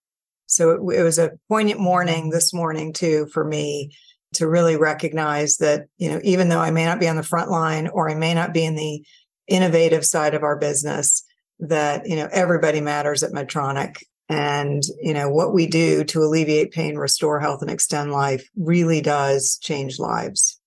So 0.49 0.71
it, 0.71 0.99
it 0.99 1.03
was 1.03 1.19
a 1.19 1.33
poignant 1.49 1.81
morning 1.81 2.31
this 2.31 2.53
morning, 2.53 2.93
too, 2.93 3.29
for 3.33 3.45
me 3.45 3.93
to 4.35 4.49
really 4.49 4.77
recognize 4.77 5.57
that, 5.59 5.87
you 5.97 6.11
know, 6.11 6.21
even 6.23 6.49
though 6.49 6.61
I 6.61 6.71
may 6.71 6.85
not 6.85 7.01
be 7.01 7.09
on 7.09 7.17
the 7.17 7.23
front 7.23 7.51
line 7.51 7.89
or 7.89 8.11
I 8.11 8.15
may 8.15 8.35
not 8.35 8.53
be 8.53 8.65
in 8.65 8.75
the 8.75 9.03
innovative 9.47 10.05
side 10.05 10.35
of 10.35 10.43
our 10.43 10.59
business, 10.59 11.25
that 11.61 12.07
you 12.07 12.17
know 12.17 12.29
everybody 12.33 12.81
matters 12.81 13.23
at 13.23 13.33
Medtronic. 13.33 13.97
And 14.31 14.83
you 15.01 15.15
know 15.15 15.31
what 15.31 15.55
we 15.55 15.67
do 15.67 16.05
to 16.05 16.21
alleviate 16.21 16.73
pain 16.73 16.97
restore 16.97 17.41
health 17.41 17.63
and 17.63 17.71
extend 17.71 18.13
life 18.13 18.47
really 18.57 19.01
does 19.01 19.59
change 19.63 19.99
lives. 19.99 20.61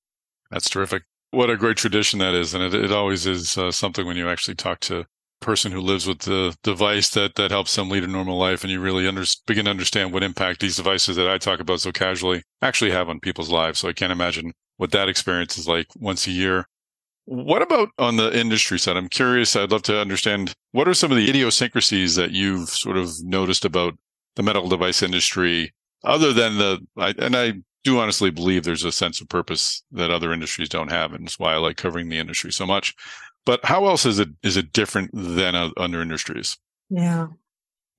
That's 0.50 0.70
terrific. 0.70 1.04
What 1.30 1.50
a 1.50 1.58
great 1.58 1.78
tradition 1.78 2.20
that 2.20 2.34
is 2.34 2.54
and 2.54 2.64
it, 2.64 2.74
it 2.74 2.92
always 2.92 3.28
is 3.28 3.58
uh, 3.58 3.72
something 3.72 4.06
when 4.06 4.18
you 4.18 4.28
actually 4.28 4.56
talk 4.56 4.80
to 4.82 5.02
a 5.02 5.06
person 5.42 5.72
who 5.72 5.82
lives 5.82 6.08
with 6.08 6.20
the 6.20 6.56
device 6.64 7.10
that 7.10 7.36
that 7.36 7.52
helps 7.52 7.76
them 7.76 7.90
lead 7.90 8.04
a 8.04 8.08
normal 8.08 8.38
life 8.38 8.64
and 8.64 8.72
you 8.72 8.80
really 8.80 9.08
under, 9.08 9.24
begin 9.46 9.66
to 9.66 9.72
understand 9.72 10.14
what 10.14 10.24
impact 10.24 10.62
these 10.62 10.78
devices 10.78 11.16
that 11.16 11.30
i 11.30 11.38
talk 11.38 11.60
about 11.60 11.82
so 11.82 11.92
casually 11.92 12.44
actually 12.62 12.92
have 12.92 13.10
on 13.10 13.20
people's 13.20 13.50
lives 13.50 13.80
so 13.80 13.90
i 13.90 13.94
can't 13.94 14.12
imagine 14.12 14.54
what 14.78 14.92
that 14.92 15.10
experience 15.10 15.58
is 15.58 15.68
like 15.68 15.88
once 16.00 16.28
a 16.28 16.32
year 16.32 16.66
what 17.26 17.62
about 17.62 17.90
on 17.98 18.18
the 18.18 18.38
industry 18.38 18.80
side? 18.80 18.98
I'm 18.98 19.08
curious. 19.08 19.56
I'd 19.56 19.72
love 19.72 19.84
to 19.84 20.00
understand 20.00 20.54
what 20.72 20.88
are 20.88 20.94
some 20.94 21.12
of 21.12 21.18
the 21.18 21.30
idiosyncrasies 21.30 22.16
that 22.16 22.32
you've 22.32 22.70
sort 22.70 22.98
of 22.98 23.24
noticed 23.24 23.64
about 23.64 23.98
the 24.36 24.44
medical 24.44 24.70
device 24.70 25.04
industry, 25.04 25.74
other 26.04 26.34
than 26.34 26.58
the, 26.58 26.80
I, 26.98 27.14
and 27.18 27.36
I 27.36 27.54
do 27.84 28.00
honestly 28.00 28.32
believe 28.32 28.64
there's 28.64 28.84
a 28.84 28.92
sense 28.92 29.22
of 29.22 29.30
purpose 29.30 29.84
that 29.92 30.12
other 30.12 30.34
industries 30.34 30.70
don't 30.70 30.92
have. 30.92 31.14
And 31.14 31.26
it's 31.26 31.40
why 31.40 31.54
I 31.54 31.58
like 31.58 31.78
covering 31.78 32.10
the 32.10 32.20
industry 32.20 32.52
so 32.52 32.66
much. 32.66 32.96
But 33.46 33.66
how 33.66 33.88
else 33.88 34.06
is 34.06 34.20
it, 34.20 34.30
is 34.44 34.58
it 34.58 34.74
different 34.74 35.12
than 35.14 35.56
uh, 35.56 35.70
other 35.78 36.02
industries? 36.02 36.58
Yeah. 36.90 37.28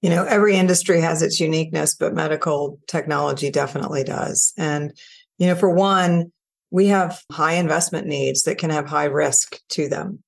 You 0.00 0.10
know, 0.10 0.24
every 0.24 0.56
industry 0.56 1.00
has 1.00 1.22
its 1.22 1.40
uniqueness, 1.40 1.94
but 1.94 2.14
medical 2.14 2.78
technology 2.88 3.50
definitely 3.50 4.04
does. 4.04 4.52
And, 4.56 4.92
you 5.38 5.46
know, 5.46 5.54
for 5.54 5.70
one, 5.70 6.32
we 6.70 6.86
have 6.88 7.22
high 7.30 7.54
investment 7.54 8.06
needs 8.06 8.42
that 8.42 8.58
can 8.58 8.70
have 8.70 8.86
high 8.86 9.04
risk 9.04 9.58
to 9.70 9.88
them. 9.88 10.22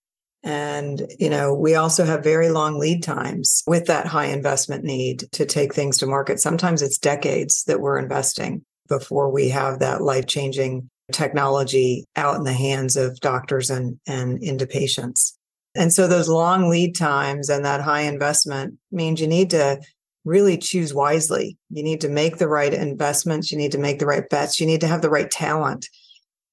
And, 0.45 1.11
you 1.19 1.31
know, 1.31 1.55
we 1.55 1.75
also 1.75 2.05
have 2.05 2.23
very 2.23 2.51
long 2.51 2.79
lead 2.79 3.03
times 3.03 3.63
with 3.67 3.87
that 3.87 4.07
high 4.07 4.27
investment 4.27 4.85
need 4.85 5.25
to 5.33 5.47
take 5.47 5.73
things 5.73 5.97
to 5.99 6.07
market. 6.07 6.39
Sometimes 6.39 6.83
it's 6.83 6.99
decades 6.99 7.65
that 7.65 7.81
we're 7.81 7.99
investing 7.99 8.63
before 8.89 9.31
we 9.31 9.49
have 9.49 9.79
that 9.79 10.03
life 10.03 10.27
changing 10.27 10.91
technology 11.13 12.05
out 12.17 12.37
in 12.37 12.45
the 12.45 12.53
hands 12.53 12.97
of 12.97 13.21
doctors 13.21 13.71
and, 13.71 13.99
and 14.07 14.43
into 14.43 14.67
patients. 14.67 15.39
And 15.75 15.93
so 15.93 16.07
those 16.07 16.29
long 16.29 16.69
lead 16.69 16.95
times 16.95 17.49
and 17.49 17.65
that 17.65 17.81
high 17.81 18.03
investment 18.03 18.79
means 18.93 19.21
you 19.21 19.27
need 19.27 19.51
to 19.51 19.81
really 20.25 20.57
choose 20.57 20.95
wisely. 20.95 21.59
You 21.71 21.83
need 21.83 22.01
to 22.03 22.09
make 22.09 22.39
the 22.39 22.49
right 22.49 22.73
investments. 22.73 23.53
You 23.53 23.59
need 23.59 23.73
to 23.73 23.79
make 23.79 23.99
the 23.99 24.07
right 24.07 24.29
bets. 24.29 24.61
You 24.61 24.67
need 24.67 24.81
to 24.81 24.87
have 24.87 25.03
the 25.03 25.11
right 25.11 25.31
talent 25.31 25.89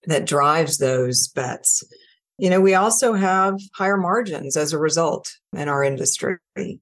that 0.05 0.25
drives 0.25 0.77
those 0.77 1.27
bets. 1.29 1.83
You 2.37 2.49
know, 2.49 2.59
we 2.59 2.73
also 2.73 3.13
have 3.13 3.59
higher 3.75 3.97
margins 3.97 4.57
as 4.57 4.73
a 4.73 4.79
result 4.79 5.31
in 5.55 5.69
our 5.69 5.83
industry. 5.83 6.37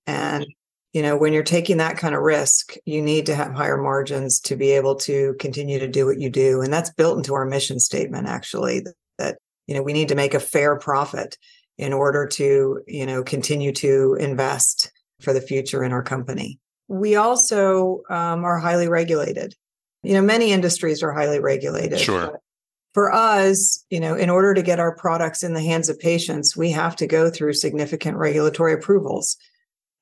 And, 0.07 0.45
you 0.93 1.01
know, 1.01 1.15
when 1.15 1.33
you're 1.33 1.43
taking 1.43 1.77
that 1.77 1.97
kind 1.97 2.15
of 2.15 2.21
risk, 2.21 2.75
you 2.85 3.01
need 3.01 3.27
to 3.27 3.35
have 3.35 3.53
higher 3.53 3.77
margins 3.77 4.39
to 4.41 4.55
be 4.55 4.71
able 4.71 4.95
to 4.95 5.35
continue 5.39 5.79
to 5.79 5.87
do 5.87 6.05
what 6.05 6.19
you 6.19 6.29
do. 6.29 6.61
And 6.61 6.73
that's 6.73 6.89
built 6.89 7.17
into 7.17 7.35
our 7.35 7.45
mission 7.45 7.79
statement, 7.79 8.27
actually, 8.27 8.79
that, 8.81 8.95
that 9.17 9.37
you 9.67 9.75
know, 9.75 9.83
we 9.83 9.93
need 9.93 10.07
to 10.07 10.15
make 10.15 10.33
a 10.33 10.39
fair 10.39 10.77
profit 10.77 11.37
in 11.77 11.93
order 11.93 12.25
to, 12.27 12.81
you 12.87 13.05
know, 13.05 13.23
continue 13.23 13.71
to 13.73 14.17
invest 14.19 14.91
for 15.21 15.31
the 15.31 15.41
future 15.41 15.83
in 15.83 15.93
our 15.93 16.03
company. 16.03 16.59
We 16.87 17.15
also 17.15 18.01
um, 18.09 18.43
are 18.43 18.57
highly 18.57 18.87
regulated. 18.87 19.55
You 20.01 20.13
know, 20.13 20.21
many 20.21 20.51
industries 20.51 21.03
are 21.03 21.11
highly 21.11 21.39
regulated. 21.39 21.99
Sure 21.99 22.39
for 22.93 23.13
us, 23.13 23.85
you 23.89 23.99
know, 23.99 24.15
in 24.15 24.29
order 24.29 24.53
to 24.53 24.63
get 24.63 24.79
our 24.79 24.95
products 24.95 25.43
in 25.43 25.53
the 25.53 25.61
hands 25.61 25.89
of 25.89 25.99
patients, 25.99 26.57
we 26.57 26.71
have 26.71 26.95
to 26.95 27.07
go 27.07 27.29
through 27.29 27.53
significant 27.53 28.17
regulatory 28.17 28.73
approvals 28.73 29.37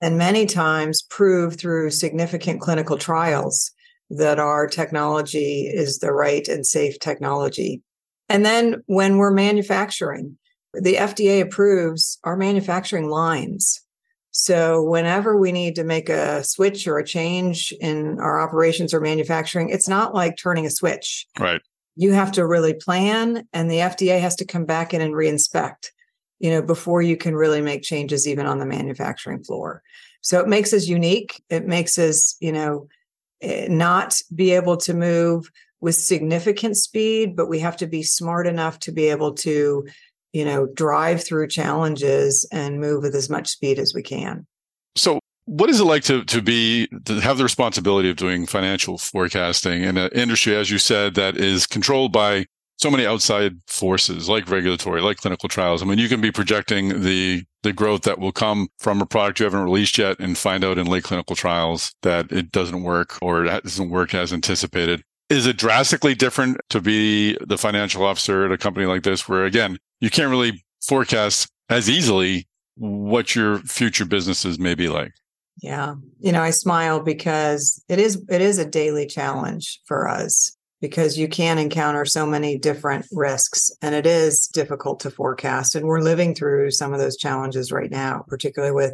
and 0.01 0.17
many 0.17 0.45
times 0.45 1.01
prove 1.01 1.57
through 1.57 1.91
significant 1.91 2.61
clinical 2.61 2.97
trials 2.97 3.71
that 4.09 4.39
our 4.39 4.67
technology 4.67 5.69
is 5.73 5.99
the 5.99 6.11
right 6.11 6.47
and 6.47 6.65
safe 6.65 6.99
technology. 6.99 7.81
And 8.29 8.45
then 8.45 8.83
when 8.85 9.17
we're 9.17 9.31
manufacturing, 9.31 10.37
the 10.73 10.95
FDA 10.95 11.41
approves 11.41 12.19
our 12.23 12.37
manufacturing 12.37 13.09
lines. 13.09 13.81
So 14.31 14.83
whenever 14.83 15.35
we 15.35 15.51
need 15.51 15.75
to 15.75 15.83
make 15.83 16.09
a 16.09 16.43
switch 16.43 16.87
or 16.87 16.99
a 16.99 17.05
change 17.05 17.73
in 17.81 18.19
our 18.19 18.39
operations 18.39 18.93
or 18.93 19.01
manufacturing, 19.01 19.69
it's 19.69 19.89
not 19.89 20.13
like 20.13 20.37
turning 20.37 20.65
a 20.65 20.69
switch. 20.69 21.25
Right 21.39 21.61
you 21.97 22.13
have 22.13 22.31
to 22.31 22.45
really 22.45 22.75
plan 22.75 23.47
and 23.51 23.69
the 23.69 23.79
FDA 23.79 24.21
has 24.21 24.35
to 24.37 24.45
come 24.45 24.65
back 24.65 24.93
in 24.93 25.01
and 25.01 25.15
reinspect, 25.15 25.89
you 26.39 26.51
know, 26.51 26.61
before 26.61 27.01
you 27.01 27.17
can 27.17 27.35
really 27.35 27.61
make 27.61 27.83
changes 27.83 28.27
even 28.27 28.45
on 28.45 28.59
the 28.59 28.65
manufacturing 28.65 29.43
floor. 29.43 29.81
So 30.21 30.39
it 30.39 30.47
makes 30.47 30.73
us 30.73 30.87
unique. 30.87 31.41
It 31.49 31.67
makes 31.67 31.97
us, 31.97 32.35
you 32.39 32.51
know, 32.51 32.87
eh, 33.41 33.67
not 33.69 34.19
be 34.33 34.51
able 34.51 34.77
to 34.77 34.93
move 34.93 35.49
with 35.79 35.95
significant 35.95 36.77
speed, 36.77 37.35
but 37.35 37.47
we 37.47 37.59
have 37.59 37.77
to 37.77 37.87
be 37.87 38.03
smart 38.03 38.47
enough 38.47 38.79
to 38.79 38.91
be 38.91 39.05
able 39.05 39.33
to, 39.35 39.87
you 40.33 40.45
know, 40.45 40.67
drive 40.67 41.23
through 41.23 41.47
challenges 41.47 42.47
and 42.51 42.79
move 42.79 43.03
with 43.03 43.15
as 43.15 43.29
much 43.29 43.47
speed 43.47 43.79
as 43.79 43.93
we 43.93 44.01
can. 44.01 44.45
So 44.95 45.19
what 45.45 45.69
is 45.69 45.79
it 45.79 45.85
like 45.85 46.03
to 46.03 46.23
to 46.25 46.41
be 46.41 46.87
to 47.05 47.19
have 47.21 47.37
the 47.37 47.43
responsibility 47.43 48.09
of 48.09 48.17
doing 48.17 48.45
financial 48.45 48.97
forecasting 48.97 49.83
in 49.83 49.97
an 49.97 50.09
industry, 50.13 50.55
as 50.55 50.69
you 50.69 50.77
said, 50.77 51.15
that 51.15 51.37
is 51.37 51.65
controlled 51.65 52.11
by 52.11 52.45
so 52.77 52.91
many 52.91 53.05
outside 53.05 53.53
forces 53.67 54.29
like 54.29 54.49
regulatory, 54.49 55.01
like 55.01 55.17
clinical 55.17 55.49
trials. 55.49 55.81
I 55.81 55.85
mean, 55.85 55.97
you 55.97 56.07
can 56.07 56.21
be 56.21 56.31
projecting 56.31 57.01
the 57.01 57.43
the 57.63 57.73
growth 57.73 58.03
that 58.03 58.19
will 58.19 58.31
come 58.31 58.69
from 58.77 59.01
a 59.01 59.05
product 59.05 59.39
you 59.39 59.43
haven't 59.43 59.63
released 59.63 59.97
yet 59.97 60.19
and 60.19 60.37
find 60.37 60.63
out 60.63 60.77
in 60.77 60.87
late 60.87 61.03
clinical 61.03 61.35
trials 61.35 61.93
that 62.03 62.31
it 62.31 62.51
doesn't 62.51 62.83
work 62.83 63.17
or 63.21 63.45
it 63.45 63.63
doesn't 63.63 63.89
work 63.89 64.13
as 64.13 64.31
anticipated. 64.31 65.03
Is 65.29 65.45
it 65.45 65.57
drastically 65.57 66.15
different 66.15 66.57
to 66.69 66.79
be 66.79 67.37
the 67.45 67.57
financial 67.57 68.05
officer 68.05 68.45
at 68.45 68.51
a 68.51 68.57
company 68.57 68.85
like 68.85 69.03
this 69.03 69.27
where 69.27 69.43
again, 69.43 69.77
you 69.99 70.09
can't 70.09 70.29
really 70.29 70.63
forecast 70.81 71.49
as 71.69 71.89
easily 71.89 72.47
what 72.75 73.35
your 73.35 73.59
future 73.59 74.05
businesses 74.05 74.59
may 74.59 74.75
be 74.75 74.87
like? 74.87 75.13
Yeah. 75.61 75.95
You 76.19 76.31
know, 76.31 76.43
I 76.43 76.51
smile 76.51 77.01
because 77.01 77.83
it 77.89 77.97
is 77.99 78.23
it 78.29 78.41
is 78.41 78.59
a 78.59 78.65
daily 78.65 79.07
challenge 79.07 79.81
for 79.85 80.07
us 80.07 80.56
because 80.81 81.17
you 81.17 81.27
can 81.27 81.57
encounter 81.57 82.05
so 82.05 82.25
many 82.25 82.57
different 82.57 83.05
risks 83.11 83.71
and 83.81 83.95
it 83.95 84.05
is 84.05 84.47
difficult 84.47 84.99
to 84.99 85.09
forecast 85.09 85.75
and 85.75 85.85
we're 85.85 86.01
living 86.01 86.35
through 86.35 86.71
some 86.71 86.93
of 86.93 86.99
those 86.99 87.17
challenges 87.17 87.71
right 87.71 87.91
now, 87.91 88.23
particularly 88.27 88.73
with 88.73 88.93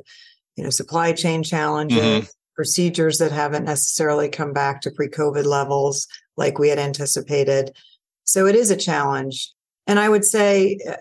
you 0.55 0.63
know 0.63 0.69
supply 0.69 1.11
chain 1.11 1.43
challenges, 1.43 1.99
mm-hmm. 1.99 2.25
procedures 2.55 3.17
that 3.17 3.31
haven't 3.31 3.65
necessarily 3.65 4.29
come 4.29 4.53
back 4.53 4.81
to 4.81 4.91
pre-COVID 4.91 5.45
levels 5.45 6.07
like 6.37 6.57
we 6.57 6.69
had 6.69 6.79
anticipated. 6.79 7.75
So 8.23 8.47
it 8.47 8.55
is 8.55 8.71
a 8.71 8.77
challenge. 8.77 9.51
And 9.85 9.99
I 9.99 10.07
would 10.07 10.23
say 10.23 10.79
uh, 10.87 10.95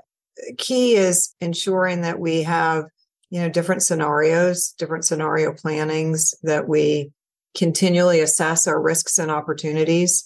key 0.59 0.97
is 0.97 1.35
ensuring 1.41 2.01
that 2.03 2.19
we 2.19 2.43
have 2.43 2.87
you 3.31 3.41
know 3.41 3.49
different 3.49 3.83
scenarios 3.83 4.75
different 4.79 5.05
scenario 5.05 5.53
plannings 5.53 6.35
that 6.43 6.69
we 6.69 7.11
continually 7.57 8.21
assess 8.21 8.67
our 8.67 8.81
risks 8.81 9.19
and 9.19 9.31
opportunities 9.31 10.25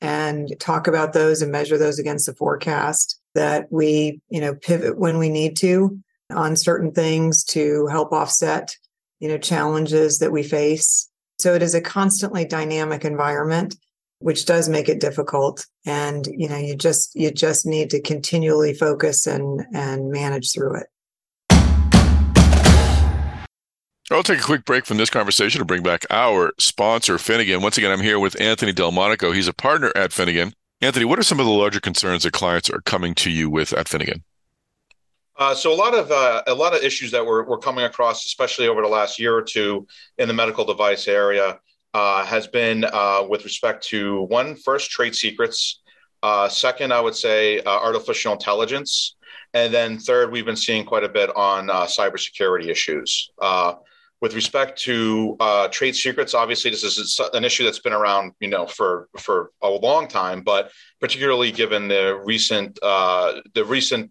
and 0.00 0.54
talk 0.60 0.86
about 0.86 1.12
those 1.12 1.42
and 1.42 1.50
measure 1.50 1.78
those 1.78 1.98
against 1.98 2.26
the 2.26 2.34
forecast 2.34 3.18
that 3.34 3.66
we 3.70 4.20
you 4.28 4.40
know 4.40 4.54
pivot 4.54 4.98
when 4.98 5.18
we 5.18 5.28
need 5.28 5.56
to 5.56 5.98
on 6.30 6.56
certain 6.56 6.92
things 6.92 7.44
to 7.44 7.86
help 7.86 8.12
offset 8.12 8.76
you 9.20 9.28
know 9.28 9.38
challenges 9.38 10.18
that 10.18 10.32
we 10.32 10.42
face. 10.42 11.10
So 11.38 11.54
it 11.54 11.62
is 11.62 11.74
a 11.74 11.80
constantly 11.80 12.44
dynamic 12.44 13.04
environment 13.04 13.76
which 14.20 14.46
does 14.46 14.66
make 14.66 14.88
it 14.88 14.98
difficult. 14.98 15.66
And 15.84 16.26
you 16.26 16.48
know 16.48 16.56
you 16.56 16.74
just 16.74 17.14
you 17.14 17.30
just 17.30 17.66
need 17.66 17.90
to 17.90 18.00
continually 18.00 18.74
focus 18.74 19.26
and 19.26 19.64
and 19.74 20.10
manage 20.10 20.52
through 20.52 20.76
it 20.76 20.86
I'll 24.10 24.22
take 24.22 24.38
a 24.38 24.44
quick 24.44 24.64
break 24.64 24.86
from 24.86 24.98
this 24.98 25.10
conversation 25.10 25.58
to 25.58 25.64
bring 25.64 25.82
back 25.82 26.06
our 26.10 26.52
sponsor, 26.60 27.18
Finnegan. 27.18 27.60
Once 27.60 27.76
again, 27.76 27.90
I'm 27.90 28.00
here 28.00 28.20
with 28.20 28.40
Anthony 28.40 28.72
Delmonico. 28.72 29.32
He's 29.32 29.48
a 29.48 29.52
partner 29.52 29.90
at 29.96 30.12
Finnegan. 30.12 30.52
Anthony, 30.80 31.04
what 31.04 31.18
are 31.18 31.24
some 31.24 31.40
of 31.40 31.46
the 31.46 31.52
larger 31.52 31.80
concerns 31.80 32.22
that 32.22 32.32
clients 32.32 32.70
are 32.70 32.80
coming 32.82 33.16
to 33.16 33.30
you 33.30 33.50
with 33.50 33.72
at 33.72 33.88
Finnegan? 33.88 34.22
Uh, 35.36 35.54
so 35.54 35.72
a 35.72 35.74
lot 35.74 35.92
of 35.92 36.12
uh, 36.12 36.42
a 36.46 36.54
lot 36.54 36.74
of 36.74 36.82
issues 36.84 37.10
that 37.10 37.26
we're, 37.26 37.44
we're 37.44 37.58
coming 37.58 37.84
across, 37.84 38.24
especially 38.24 38.68
over 38.68 38.80
the 38.80 38.88
last 38.88 39.18
year 39.18 39.34
or 39.34 39.42
two 39.42 39.86
in 40.18 40.28
the 40.28 40.34
medical 40.34 40.64
device 40.64 41.08
area, 41.08 41.58
uh, 41.92 42.24
has 42.24 42.46
been 42.46 42.84
uh, 42.84 43.24
with 43.28 43.44
respect 43.44 43.84
to 43.88 44.22
one, 44.22 44.54
first 44.54 44.90
trade 44.90 45.16
secrets. 45.16 45.82
Uh, 46.22 46.48
second, 46.48 46.92
I 46.92 47.00
would 47.00 47.16
say 47.16 47.58
uh, 47.60 47.70
artificial 47.70 48.32
intelligence, 48.32 49.16
and 49.52 49.74
then 49.74 49.98
third, 49.98 50.30
we've 50.30 50.46
been 50.46 50.56
seeing 50.56 50.84
quite 50.84 51.04
a 51.04 51.08
bit 51.08 51.34
on 51.34 51.66
cybersecurity 51.66 52.68
issues 52.68 53.30
with 54.26 54.34
respect 54.34 54.76
to 54.76 55.36
uh, 55.38 55.68
trade 55.68 55.94
secrets, 55.94 56.34
obviously 56.34 56.68
this 56.68 56.82
is 56.82 57.20
an 57.32 57.44
issue 57.44 57.62
that's 57.62 57.78
been 57.78 57.92
around, 57.92 58.32
you 58.40 58.48
know, 58.48 58.66
for 58.66 59.08
for 59.16 59.52
a 59.62 59.68
long 59.68 60.08
time. 60.08 60.42
But 60.42 60.72
particularly 61.00 61.52
given 61.52 61.86
the 61.86 62.20
recent 62.24 62.76
uh, 62.82 63.34
the 63.54 63.64
recent 63.64 64.10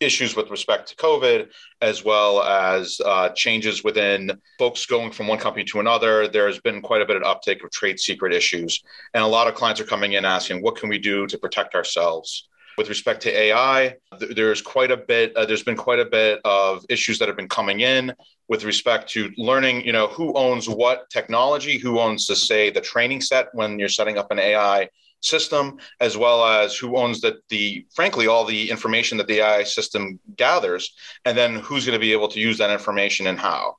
issues 0.00 0.34
with 0.34 0.50
respect 0.50 0.88
to 0.88 0.96
COVID, 0.96 1.50
as 1.80 2.04
well 2.04 2.42
as 2.42 3.00
uh, 3.04 3.28
changes 3.28 3.84
within 3.84 4.32
folks 4.58 4.86
going 4.86 5.12
from 5.12 5.28
one 5.28 5.38
company 5.38 5.64
to 5.66 5.78
another, 5.78 6.26
there's 6.26 6.58
been 6.58 6.82
quite 6.82 7.00
a 7.00 7.06
bit 7.06 7.14
of 7.14 7.22
uptake 7.22 7.62
of 7.62 7.70
trade 7.70 8.00
secret 8.00 8.34
issues, 8.34 8.82
and 9.14 9.22
a 9.22 9.34
lot 9.36 9.46
of 9.46 9.54
clients 9.54 9.80
are 9.80 9.84
coming 9.84 10.14
in 10.14 10.24
asking, 10.24 10.62
"What 10.62 10.74
can 10.74 10.88
we 10.88 10.98
do 10.98 11.28
to 11.28 11.38
protect 11.38 11.76
ourselves?" 11.76 12.48
With 12.76 12.88
respect 12.88 13.22
to 13.22 13.30
AI, 13.30 13.94
there's 14.18 14.60
quite 14.60 14.90
a 14.90 14.96
bit. 14.96 15.34
Uh, 15.36 15.46
there's 15.46 15.62
been 15.62 15.76
quite 15.76 16.00
a 16.00 16.04
bit 16.04 16.40
of 16.44 16.84
issues 16.88 17.18
that 17.18 17.28
have 17.28 17.36
been 17.36 17.48
coming 17.48 17.80
in 17.80 18.12
with 18.48 18.64
respect 18.64 19.08
to 19.10 19.30
learning. 19.36 19.84
You 19.84 19.92
know, 19.92 20.08
who 20.08 20.34
owns 20.34 20.68
what 20.68 21.08
technology? 21.10 21.78
Who 21.78 22.00
owns 22.00 22.26
to 22.26 22.36
say 22.36 22.70
the 22.70 22.80
training 22.80 23.20
set 23.20 23.48
when 23.52 23.78
you're 23.78 23.88
setting 23.88 24.18
up 24.18 24.30
an 24.30 24.38
AI 24.38 24.88
system, 25.20 25.78
as 26.00 26.16
well 26.16 26.44
as 26.44 26.76
who 26.76 26.96
owns 26.96 27.20
the 27.20 27.38
the 27.48 27.86
frankly 27.94 28.26
all 28.26 28.44
the 28.44 28.70
information 28.70 29.18
that 29.18 29.26
the 29.26 29.40
AI 29.40 29.62
system 29.64 30.18
gathers, 30.36 30.94
and 31.24 31.36
then 31.36 31.56
who's 31.56 31.86
going 31.86 31.98
to 31.98 32.06
be 32.06 32.12
able 32.12 32.28
to 32.28 32.40
use 32.40 32.58
that 32.58 32.70
information 32.70 33.26
and 33.26 33.38
how. 33.38 33.76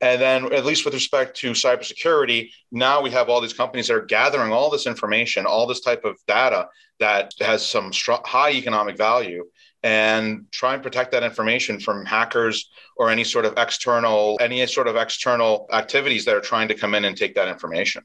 And 0.00 0.20
then, 0.20 0.52
at 0.52 0.64
least 0.64 0.84
with 0.84 0.94
respect 0.94 1.36
to 1.38 1.52
cybersecurity, 1.52 2.50
now 2.70 3.02
we 3.02 3.10
have 3.10 3.28
all 3.28 3.40
these 3.40 3.52
companies 3.52 3.88
that 3.88 3.94
are 3.94 4.04
gathering 4.04 4.52
all 4.52 4.70
this 4.70 4.86
information, 4.86 5.44
all 5.44 5.66
this 5.66 5.80
type 5.80 6.04
of 6.04 6.16
data 6.28 6.68
that 7.00 7.34
has 7.40 7.66
some 7.66 7.90
high 8.24 8.52
economic 8.52 8.96
value, 8.96 9.44
and 9.82 10.46
try 10.52 10.74
and 10.74 10.82
protect 10.82 11.12
that 11.12 11.22
information 11.22 11.80
from 11.80 12.04
hackers 12.04 12.70
or 12.96 13.10
any 13.10 13.24
sort 13.24 13.44
of 13.44 13.54
external 13.56 14.36
any 14.40 14.64
sort 14.66 14.88
of 14.88 14.96
external 14.96 15.66
activities 15.72 16.24
that 16.24 16.34
are 16.34 16.40
trying 16.40 16.68
to 16.68 16.74
come 16.74 16.94
in 16.94 17.04
and 17.04 17.16
take 17.16 17.34
that 17.34 17.48
information. 17.48 18.02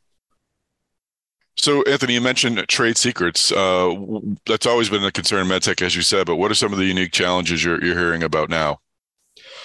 So, 1.55 1.83
Anthony, 1.83 2.15
you 2.15 2.21
mentioned 2.21 2.63
trade 2.67 2.97
secrets. 2.97 3.51
Uh, 3.51 3.95
that's 4.45 4.65
always 4.65 4.89
been 4.89 5.03
a 5.03 5.12
concern 5.12 5.41
in 5.41 5.47
medtech, 5.47 5.83
as 5.83 5.95
you 5.95 6.01
said. 6.01 6.25
But 6.25 6.38
what 6.38 6.50
are 6.50 6.55
some 6.55 6.73
of 6.73 6.79
the 6.79 6.85
unique 6.85 7.12
challenges 7.12 7.63
you're, 7.63 7.83
you're 7.83 7.97
hearing 7.97 8.23
about 8.23 8.50
now? 8.50 8.79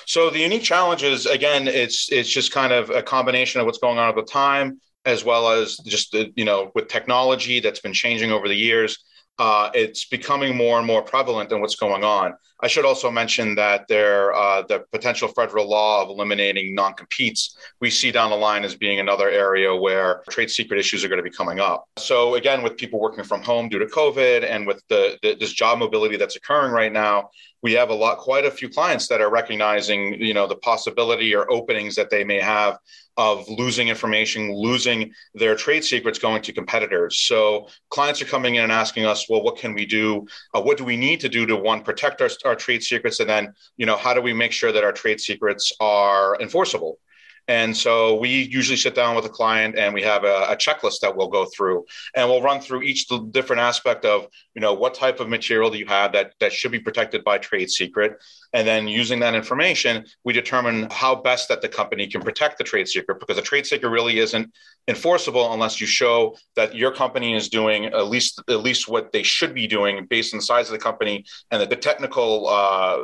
So 0.08 0.30
the 0.30 0.38
unique 0.38 0.62
challenge 0.62 1.02
is 1.02 1.26
again, 1.26 1.68
it's 1.68 2.10
it's 2.10 2.30
just 2.30 2.50
kind 2.50 2.72
of 2.72 2.88
a 2.88 3.02
combination 3.02 3.60
of 3.60 3.66
what's 3.66 3.76
going 3.76 3.98
on 3.98 4.08
at 4.08 4.16
the 4.16 4.22
time, 4.22 4.80
as 5.04 5.22
well 5.22 5.50
as 5.50 5.76
just 5.84 6.12
the, 6.12 6.32
you 6.34 6.46
know 6.46 6.72
with 6.74 6.88
technology 6.88 7.60
that's 7.60 7.80
been 7.80 7.92
changing 7.92 8.32
over 8.32 8.48
the 8.48 8.56
years. 8.56 9.04
Uh, 9.38 9.70
it's 9.74 10.06
becoming 10.06 10.56
more 10.56 10.78
and 10.78 10.86
more 10.86 11.02
prevalent 11.02 11.50
than 11.50 11.60
what's 11.60 11.76
going 11.76 12.04
on. 12.04 12.32
I 12.60 12.66
should 12.66 12.84
also 12.84 13.08
mention 13.08 13.54
that 13.54 13.86
there, 13.86 14.34
uh, 14.34 14.62
the 14.62 14.84
potential 14.90 15.28
federal 15.28 15.68
law 15.68 16.02
of 16.02 16.08
eliminating 16.08 16.74
non-competes 16.74 17.56
we 17.80 17.88
see 17.88 18.10
down 18.10 18.30
the 18.30 18.36
line 18.36 18.64
as 18.64 18.74
being 18.74 18.98
another 18.98 19.30
area 19.30 19.76
where 19.76 20.24
trade 20.28 20.50
secret 20.50 20.80
issues 20.80 21.04
are 21.04 21.08
going 21.08 21.22
to 21.22 21.30
be 21.30 21.30
coming 21.30 21.60
up. 21.60 21.84
So 21.98 22.34
again, 22.34 22.62
with 22.62 22.76
people 22.76 22.98
working 22.98 23.22
from 23.22 23.42
home 23.42 23.68
due 23.68 23.78
to 23.78 23.86
COVID 23.86 24.42
and 24.42 24.66
with 24.66 24.82
the, 24.88 25.18
the 25.22 25.36
this 25.36 25.52
job 25.52 25.78
mobility 25.78 26.16
that's 26.16 26.34
occurring 26.34 26.72
right 26.72 26.92
now, 26.92 27.30
we 27.62 27.72
have 27.72 27.90
a 27.90 27.94
lot, 27.94 28.18
quite 28.18 28.44
a 28.44 28.50
few 28.50 28.68
clients 28.68 29.08
that 29.08 29.20
are 29.20 29.30
recognizing, 29.30 30.14
you 30.14 30.34
know, 30.34 30.46
the 30.46 30.56
possibility 30.56 31.34
or 31.34 31.50
openings 31.50 31.96
that 31.96 32.10
they 32.10 32.24
may 32.24 32.40
have 32.40 32.78
of 33.16 33.48
losing 33.48 33.88
information, 33.88 34.54
losing 34.54 35.12
their 35.34 35.56
trade 35.56 35.82
secrets 35.82 36.20
going 36.20 36.40
to 36.40 36.52
competitors. 36.52 37.18
So 37.20 37.66
clients 37.90 38.22
are 38.22 38.26
coming 38.26 38.54
in 38.54 38.62
and 38.62 38.70
asking 38.70 39.06
us, 39.06 39.28
well, 39.28 39.42
what 39.42 39.58
can 39.58 39.74
we 39.74 39.86
do? 39.86 40.26
Uh, 40.54 40.62
what 40.62 40.78
do 40.78 40.84
we 40.84 40.96
need 40.96 41.18
to 41.20 41.28
do 41.28 41.44
to 41.46 41.56
one 41.56 41.82
protect 41.82 42.22
our, 42.22 42.30
our 42.44 42.54
trade 42.54 42.82
secrets, 42.82 43.18
and 43.18 43.28
then, 43.28 43.52
you 43.76 43.86
know, 43.86 43.96
how 43.96 44.14
do 44.14 44.22
we 44.22 44.32
make 44.32 44.52
sure 44.52 44.70
that 44.70 44.84
our 44.84 44.92
trade 44.92 45.20
secrets 45.20 45.72
are 45.80 46.40
enforceable? 46.40 47.00
And 47.48 47.74
so 47.74 48.14
we 48.14 48.28
usually 48.28 48.76
sit 48.76 48.94
down 48.94 49.16
with 49.16 49.24
a 49.24 49.30
client 49.30 49.76
and 49.78 49.94
we 49.94 50.02
have 50.02 50.24
a, 50.24 50.46
a, 50.50 50.56
checklist 50.56 51.00
that 51.00 51.16
we'll 51.16 51.28
go 51.28 51.46
through 51.46 51.86
and 52.14 52.28
we'll 52.28 52.42
run 52.42 52.60
through 52.60 52.82
each 52.82 53.06
different 53.30 53.60
aspect 53.60 54.04
of, 54.04 54.26
you 54.54 54.60
know, 54.60 54.74
what 54.74 54.92
type 54.92 55.18
of 55.18 55.30
material 55.30 55.70
do 55.70 55.78
you 55.78 55.86
have 55.86 56.12
that, 56.12 56.34
that 56.40 56.52
should 56.52 56.70
be 56.70 56.78
protected 56.78 57.24
by 57.24 57.38
trade 57.38 57.70
secret? 57.70 58.18
And 58.52 58.68
then 58.68 58.86
using 58.86 59.18
that 59.20 59.34
information, 59.34 60.04
we 60.24 60.34
determine 60.34 60.88
how 60.90 61.14
best 61.14 61.48
that 61.48 61.62
the 61.62 61.68
company 61.68 62.06
can 62.06 62.20
protect 62.20 62.58
the 62.58 62.64
trade 62.64 62.86
secret 62.86 63.18
because 63.18 63.38
a 63.38 63.42
trade 63.42 63.64
secret 63.64 63.88
really 63.88 64.18
isn't 64.18 64.52
enforceable 64.86 65.54
unless 65.54 65.80
you 65.80 65.86
show 65.86 66.36
that 66.54 66.74
your 66.74 66.92
company 66.92 67.34
is 67.34 67.48
doing 67.48 67.86
at 67.86 68.08
least, 68.08 68.42
at 68.50 68.60
least 68.60 68.88
what 68.88 69.10
they 69.12 69.22
should 69.22 69.54
be 69.54 69.66
doing 69.66 70.06
based 70.10 70.34
on 70.34 70.38
the 70.38 70.44
size 70.44 70.68
of 70.68 70.72
the 70.72 70.78
company 70.78 71.24
and 71.50 71.62
the, 71.62 71.66
the 71.66 71.76
technical 71.76 72.46
uh, 72.46 72.98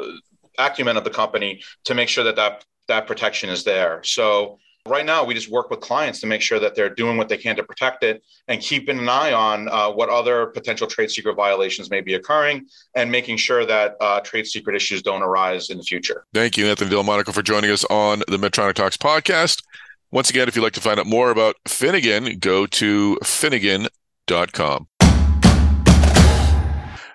acumen 0.59 0.99
of 0.99 1.05
the 1.05 1.11
company 1.11 1.63
to 1.85 1.95
make 1.95 2.09
sure 2.09 2.25
that 2.25 2.37
that 2.37 2.65
that 2.89 3.07
protection 3.07 3.51
is 3.51 3.65
there. 3.65 4.03
So 4.05 4.59
right 4.87 5.07
now 5.07 5.25
we 5.25 5.33
just 5.33 5.49
work 5.49 5.71
with 5.71 5.81
clients 5.81 6.21
to 6.21 6.27
make 6.27 6.43
sure 6.43 6.61
that 6.61 6.75
they're 6.75 6.95
doing 6.95 7.17
what 7.17 7.27
they 7.27 7.39
can 7.39 7.57
to 7.57 7.63
protect 7.63 8.05
it 8.05 8.23
and 8.49 8.61
keeping 8.61 8.99
an 8.99 9.09
eye 9.09 9.33
on 9.33 9.67
uh, 9.71 9.91
what 9.91 10.11
other 10.11 10.49
potential 10.49 10.87
trade 10.87 11.11
secret 11.11 11.35
violations 11.35 11.91
may 11.91 12.03
be 12.03 12.15
occurring 12.15 12.67
and 12.95 13.11
making 13.11 13.39
sure 13.39 13.65
that 13.65 13.97
uh, 14.03 14.21
trade 14.21 14.47
secret 14.47 14.77
issues 14.77 15.01
don't 15.01 15.23
arise 15.23 15.71
in 15.71 15.79
the 15.79 15.83
future 15.83 16.27
thank 16.35 16.59
you 16.59 16.67
anthony 16.67 16.91
delmonico 16.91 17.33
for 17.33 17.41
joining 17.41 17.71
us 17.71 17.83
on 17.87 18.19
the 18.29 18.37
medtronic 18.37 18.75
talks 18.75 18.99
podcast 18.99 19.63
once 20.11 20.29
again 20.29 20.49
if 20.49 20.55
you'd 20.55 20.63
like 20.63 20.75
to 20.75 20.83
find 20.83 21.01
out 21.01 21.07
more 21.07 21.31
about 21.31 21.57
finnegan 21.67 22.39
go 22.39 22.67
to 22.67 23.17
finnegan.com 23.25 24.87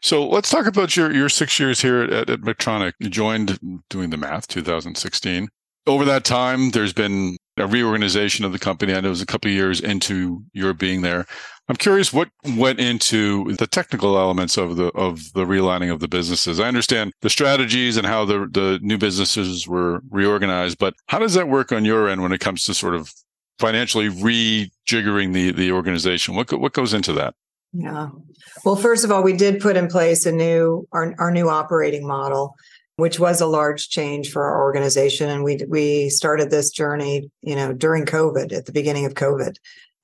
so 0.02 0.28
let's 0.28 0.50
talk 0.50 0.66
about 0.66 0.96
your, 0.96 1.14
your 1.14 1.28
six 1.28 1.60
years 1.60 1.82
here 1.82 2.04
at, 2.04 2.30
at 2.30 2.40
Medtronic. 2.40 2.94
You 3.00 3.10
joined 3.10 3.82
doing 3.90 4.12
the 4.12 4.16
math, 4.16 4.48
2016 4.48 5.50
over 5.88 6.06
that 6.06 6.24
time, 6.24 6.72
there's 6.72 6.94
been 6.94 7.38
a 7.58 7.68
reorganization 7.68 8.46
of 8.46 8.52
the 8.52 8.60
company. 8.60 8.94
I 8.94 9.02
know 9.02 9.08
it 9.08 9.12
was 9.12 9.22
a 9.22 9.26
couple 9.26 9.50
of 9.50 9.56
years 9.56 9.82
into 9.82 10.44
your 10.54 10.74
being 10.74 11.02
there. 11.02 11.26
I'm 11.68 11.76
curious 11.76 12.12
what 12.12 12.30
went 12.58 12.80
into 12.80 13.54
the 13.58 13.68
technical 13.68 14.18
elements 14.18 14.58
of 14.58 14.76
the 14.76 14.88
of 14.96 15.34
the 15.34 15.46
realigning 15.46 15.92
of 15.92 16.00
the 16.00 16.08
businesses. 16.08 16.60
I 16.60 16.68
understand 16.68 17.14
the 17.22 17.30
strategies 17.30 17.96
and 17.96 18.08
how 18.08 18.26
the 18.26 18.48
the 18.52 18.80
new 18.82 18.98
businesses 18.98 19.68
were 19.68 20.02
reorganized, 20.10 20.80
but 20.80 20.96
how 21.08 21.20
does 21.20 21.36
that 21.36 21.48
work 21.48 21.72
on 21.72 21.86
your 21.86 22.10
end 22.10 22.24
when 22.24 22.32
it 22.32 22.40
comes 22.40 22.64
to 22.64 22.74
sort 22.74 22.96
of 22.96 23.14
financially 23.60 24.10
rejiggering 24.10 25.34
the 25.34 25.52
the 25.52 25.72
organization? 25.72 26.34
What 26.34 26.52
what 26.60 26.74
goes 26.74 26.94
into 26.94 27.14
that? 27.14 27.36
Yeah. 27.72 28.08
Well, 28.66 28.76
first 28.76 29.06
of 29.06 29.12
all, 29.12 29.22
we 29.22 29.34
did 29.34 29.62
put 29.62 29.78
in 29.78 29.88
place 29.90 30.26
a 30.26 30.32
new 30.32 30.88
our, 30.92 31.14
our 31.20 31.30
new 31.30 31.50
operating 31.50 32.08
model 32.08 32.56
which 33.00 33.20
was 33.20 33.42
a 33.42 33.48
large 33.48 33.90
change 33.90 34.32
for 34.32 34.44
our 34.44 34.62
organization. 34.62 35.30
And 35.30 35.44
we 35.44 35.60
we 35.68 36.10
started 36.10 36.50
this 36.50 36.72
journey, 36.72 37.32
you 37.42 37.56
know, 37.56 37.74
during 37.74 38.06
COVID, 38.06 38.54
at 38.54 38.66
the 38.66 38.72
beginning 38.72 39.06
of 39.06 39.14
COVID, 39.14 39.56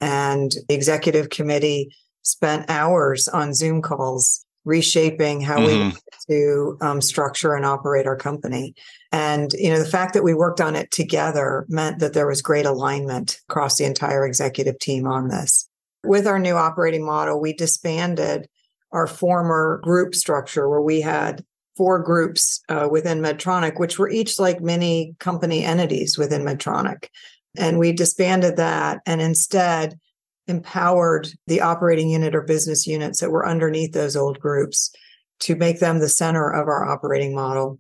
and 0.01 0.51
the 0.67 0.75
executive 0.75 1.29
committee 1.29 1.95
spent 2.23 2.69
hours 2.69 3.27
on 3.27 3.53
Zoom 3.53 3.81
calls 3.81 4.45
reshaping 4.65 5.41
how 5.41 5.59
mm-hmm. 5.59 5.89
we 5.89 5.95
to 6.27 6.77
um, 6.81 7.01
structure 7.01 7.53
and 7.53 7.65
operate 7.65 8.07
our 8.07 8.17
company. 8.17 8.73
And 9.11 9.53
you 9.53 9.69
know, 9.69 9.79
the 9.79 9.85
fact 9.85 10.13
that 10.15 10.23
we 10.23 10.33
worked 10.33 10.59
on 10.59 10.75
it 10.75 10.91
together 10.91 11.65
meant 11.69 11.99
that 11.99 12.13
there 12.13 12.27
was 12.27 12.41
great 12.41 12.65
alignment 12.65 13.39
across 13.47 13.77
the 13.77 13.85
entire 13.85 14.25
executive 14.25 14.79
team 14.79 15.07
on 15.07 15.27
this. 15.27 15.69
With 16.03 16.27
our 16.27 16.39
new 16.39 16.55
operating 16.55 17.05
model, 17.05 17.39
we 17.39 17.53
disbanded 17.53 18.47
our 18.91 19.07
former 19.07 19.79
group 19.83 20.15
structure 20.15 20.69
where 20.69 20.81
we 20.81 21.01
had 21.01 21.43
four 21.75 22.01
groups 22.01 22.61
uh, 22.69 22.87
within 22.89 23.19
Medtronic, 23.19 23.79
which 23.79 23.99
were 23.99 24.09
each 24.09 24.39
like 24.39 24.61
mini 24.61 25.15
company 25.19 25.63
entities 25.63 26.17
within 26.17 26.43
Medtronic. 26.43 27.09
And 27.57 27.79
we 27.79 27.91
disbanded 27.91 28.57
that 28.57 29.01
and 29.05 29.21
instead 29.21 29.99
empowered 30.47 31.29
the 31.47 31.61
operating 31.61 32.09
unit 32.09 32.35
or 32.35 32.41
business 32.41 32.85
units 32.85 33.19
that 33.19 33.31
were 33.31 33.47
underneath 33.47 33.93
those 33.93 34.15
old 34.15 34.39
groups 34.39 34.93
to 35.39 35.55
make 35.55 35.79
them 35.79 35.99
the 35.99 36.09
center 36.09 36.49
of 36.49 36.67
our 36.67 36.85
operating 36.85 37.33
model. 37.33 37.79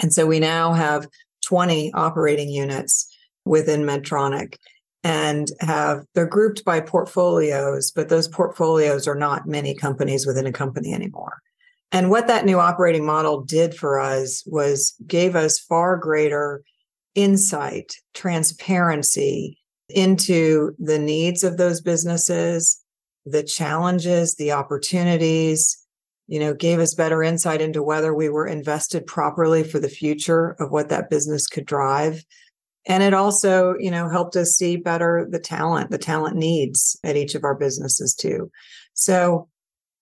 And 0.00 0.12
so 0.12 0.26
we 0.26 0.40
now 0.40 0.72
have 0.72 1.06
20 1.44 1.92
operating 1.94 2.48
units 2.48 3.14
within 3.44 3.82
Medtronic 3.82 4.56
and 5.04 5.48
have 5.60 6.04
they're 6.14 6.26
grouped 6.26 6.64
by 6.64 6.80
portfolios, 6.80 7.92
but 7.92 8.08
those 8.08 8.26
portfolios 8.28 9.06
are 9.06 9.14
not 9.14 9.46
many 9.46 9.74
companies 9.74 10.26
within 10.26 10.46
a 10.46 10.52
company 10.52 10.92
anymore. 10.92 11.38
And 11.90 12.10
what 12.10 12.26
that 12.26 12.44
new 12.44 12.58
operating 12.58 13.04
model 13.04 13.42
did 13.42 13.74
for 13.74 13.98
us 13.98 14.42
was 14.46 14.94
gave 15.06 15.34
us 15.34 15.58
far 15.58 15.96
greater 15.96 16.62
insight, 17.14 17.94
transparency 18.14 19.58
into 19.88 20.72
the 20.78 20.98
needs 20.98 21.42
of 21.42 21.56
those 21.56 21.80
businesses, 21.80 22.82
the 23.24 23.42
challenges, 23.42 24.36
the 24.36 24.52
opportunities, 24.52 25.82
you 26.26 26.38
know, 26.38 26.52
gave 26.52 26.78
us 26.78 26.94
better 26.94 27.22
insight 27.22 27.62
into 27.62 27.82
whether 27.82 28.14
we 28.14 28.28
were 28.28 28.46
invested 28.46 29.06
properly 29.06 29.64
for 29.64 29.78
the 29.78 29.88
future 29.88 30.50
of 30.60 30.70
what 30.70 30.90
that 30.90 31.08
business 31.08 31.46
could 31.46 31.64
drive. 31.64 32.22
And 32.86 33.02
it 33.02 33.14
also, 33.14 33.74
you 33.78 33.90
know, 33.90 34.08
helped 34.08 34.36
us 34.36 34.52
see 34.52 34.76
better 34.76 35.26
the 35.28 35.38
talent, 35.38 35.90
the 35.90 35.98
talent 35.98 36.36
needs 36.36 36.98
at 37.02 37.16
each 37.16 37.34
of 37.34 37.44
our 37.44 37.54
businesses 37.54 38.14
too. 38.14 38.50
So 38.92 39.48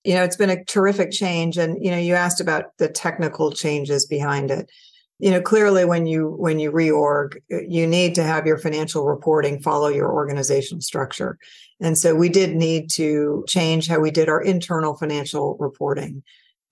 you 0.06 0.14
know 0.14 0.22
it's 0.22 0.36
been 0.36 0.50
a 0.50 0.64
terrific 0.64 1.10
change. 1.10 1.58
And 1.58 1.82
you 1.84 1.90
know 1.90 1.98
you 1.98 2.14
asked 2.14 2.40
about 2.40 2.76
the 2.78 2.88
technical 2.88 3.50
changes 3.50 4.06
behind 4.06 4.50
it. 4.50 4.70
You 5.18 5.30
know 5.30 5.40
clearly 5.40 5.84
when 5.84 6.06
you 6.06 6.28
when 6.38 6.58
you 6.58 6.70
reorg 6.70 7.36
you 7.48 7.86
need 7.86 8.14
to 8.14 8.22
have 8.22 8.46
your 8.46 8.58
financial 8.58 9.04
reporting 9.04 9.60
follow 9.60 9.88
your 9.88 10.12
organizational 10.12 10.80
structure. 10.80 11.38
And 11.80 11.98
so 11.98 12.14
we 12.14 12.28
did 12.28 12.56
need 12.56 12.88
to 12.90 13.44
change 13.46 13.88
how 13.88 13.98
we 13.98 14.10
did 14.10 14.28
our 14.28 14.40
internal 14.40 14.96
financial 14.96 15.56
reporting 15.58 16.22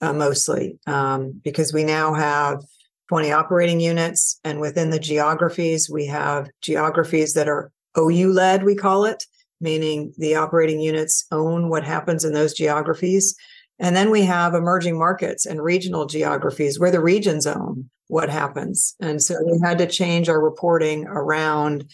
uh, 0.01 0.12
mostly 0.12 0.79
um, 0.87 1.40
because 1.44 1.73
we 1.73 1.85
now 1.85 2.14
have 2.14 2.62
20 3.09 3.33
operating 3.33 3.81
units 3.81 4.40
and 4.44 4.61
within 4.61 4.90
the 4.90 4.99
geographies 4.99 5.90
we 5.90 6.07
have 6.07 6.49
geographies 6.62 7.35
that 7.35 7.49
are 7.49 7.70
ou 7.99 8.33
led 8.33 8.64
we 8.64 8.75
call 8.75 9.05
it 9.05 9.27
meaning 9.61 10.12
the 10.19 10.35
operating 10.35 10.81
units 10.81 11.27
own 11.31 11.69
what 11.69 11.85
happens 11.85 12.25
in 12.25 12.33
those 12.33 12.55
geographies. 12.55 13.35
And 13.79 13.97
then 13.97 14.11
we 14.11 14.23
have 14.23 14.55
emerging 14.55 14.99
markets 14.99 15.47
and 15.47 15.62
regional 15.62 16.07
geographies 16.07 16.79
where 16.79 16.90
the 16.90 17.01
regions 17.01 17.47
own 17.47 17.90
what 18.09 18.29
happens. 18.29 18.95
And 19.01 19.23
so 19.23 19.37
we 19.45 19.59
had 19.64 19.79
to 19.79 19.87
change 19.87 20.29
our 20.29 20.40
reporting 20.40 21.07
around, 21.07 21.85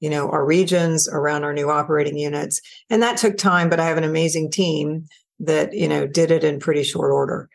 you 0.00 0.10
know, 0.10 0.28
our 0.30 0.44
regions, 0.44 1.08
around 1.08 1.44
our 1.44 1.52
new 1.52 1.70
operating 1.70 2.18
units. 2.18 2.60
And 2.90 3.02
that 3.02 3.16
took 3.16 3.36
time, 3.36 3.70
but 3.70 3.80
I 3.80 3.86
have 3.86 3.98
an 3.98 4.04
amazing 4.04 4.50
team 4.50 5.06
that, 5.38 5.72
you 5.72 5.88
know, 5.88 6.06
did 6.06 6.30
it 6.30 6.44
in 6.44 6.60
pretty 6.60 6.82
short 6.82 7.12
order. 7.12 7.48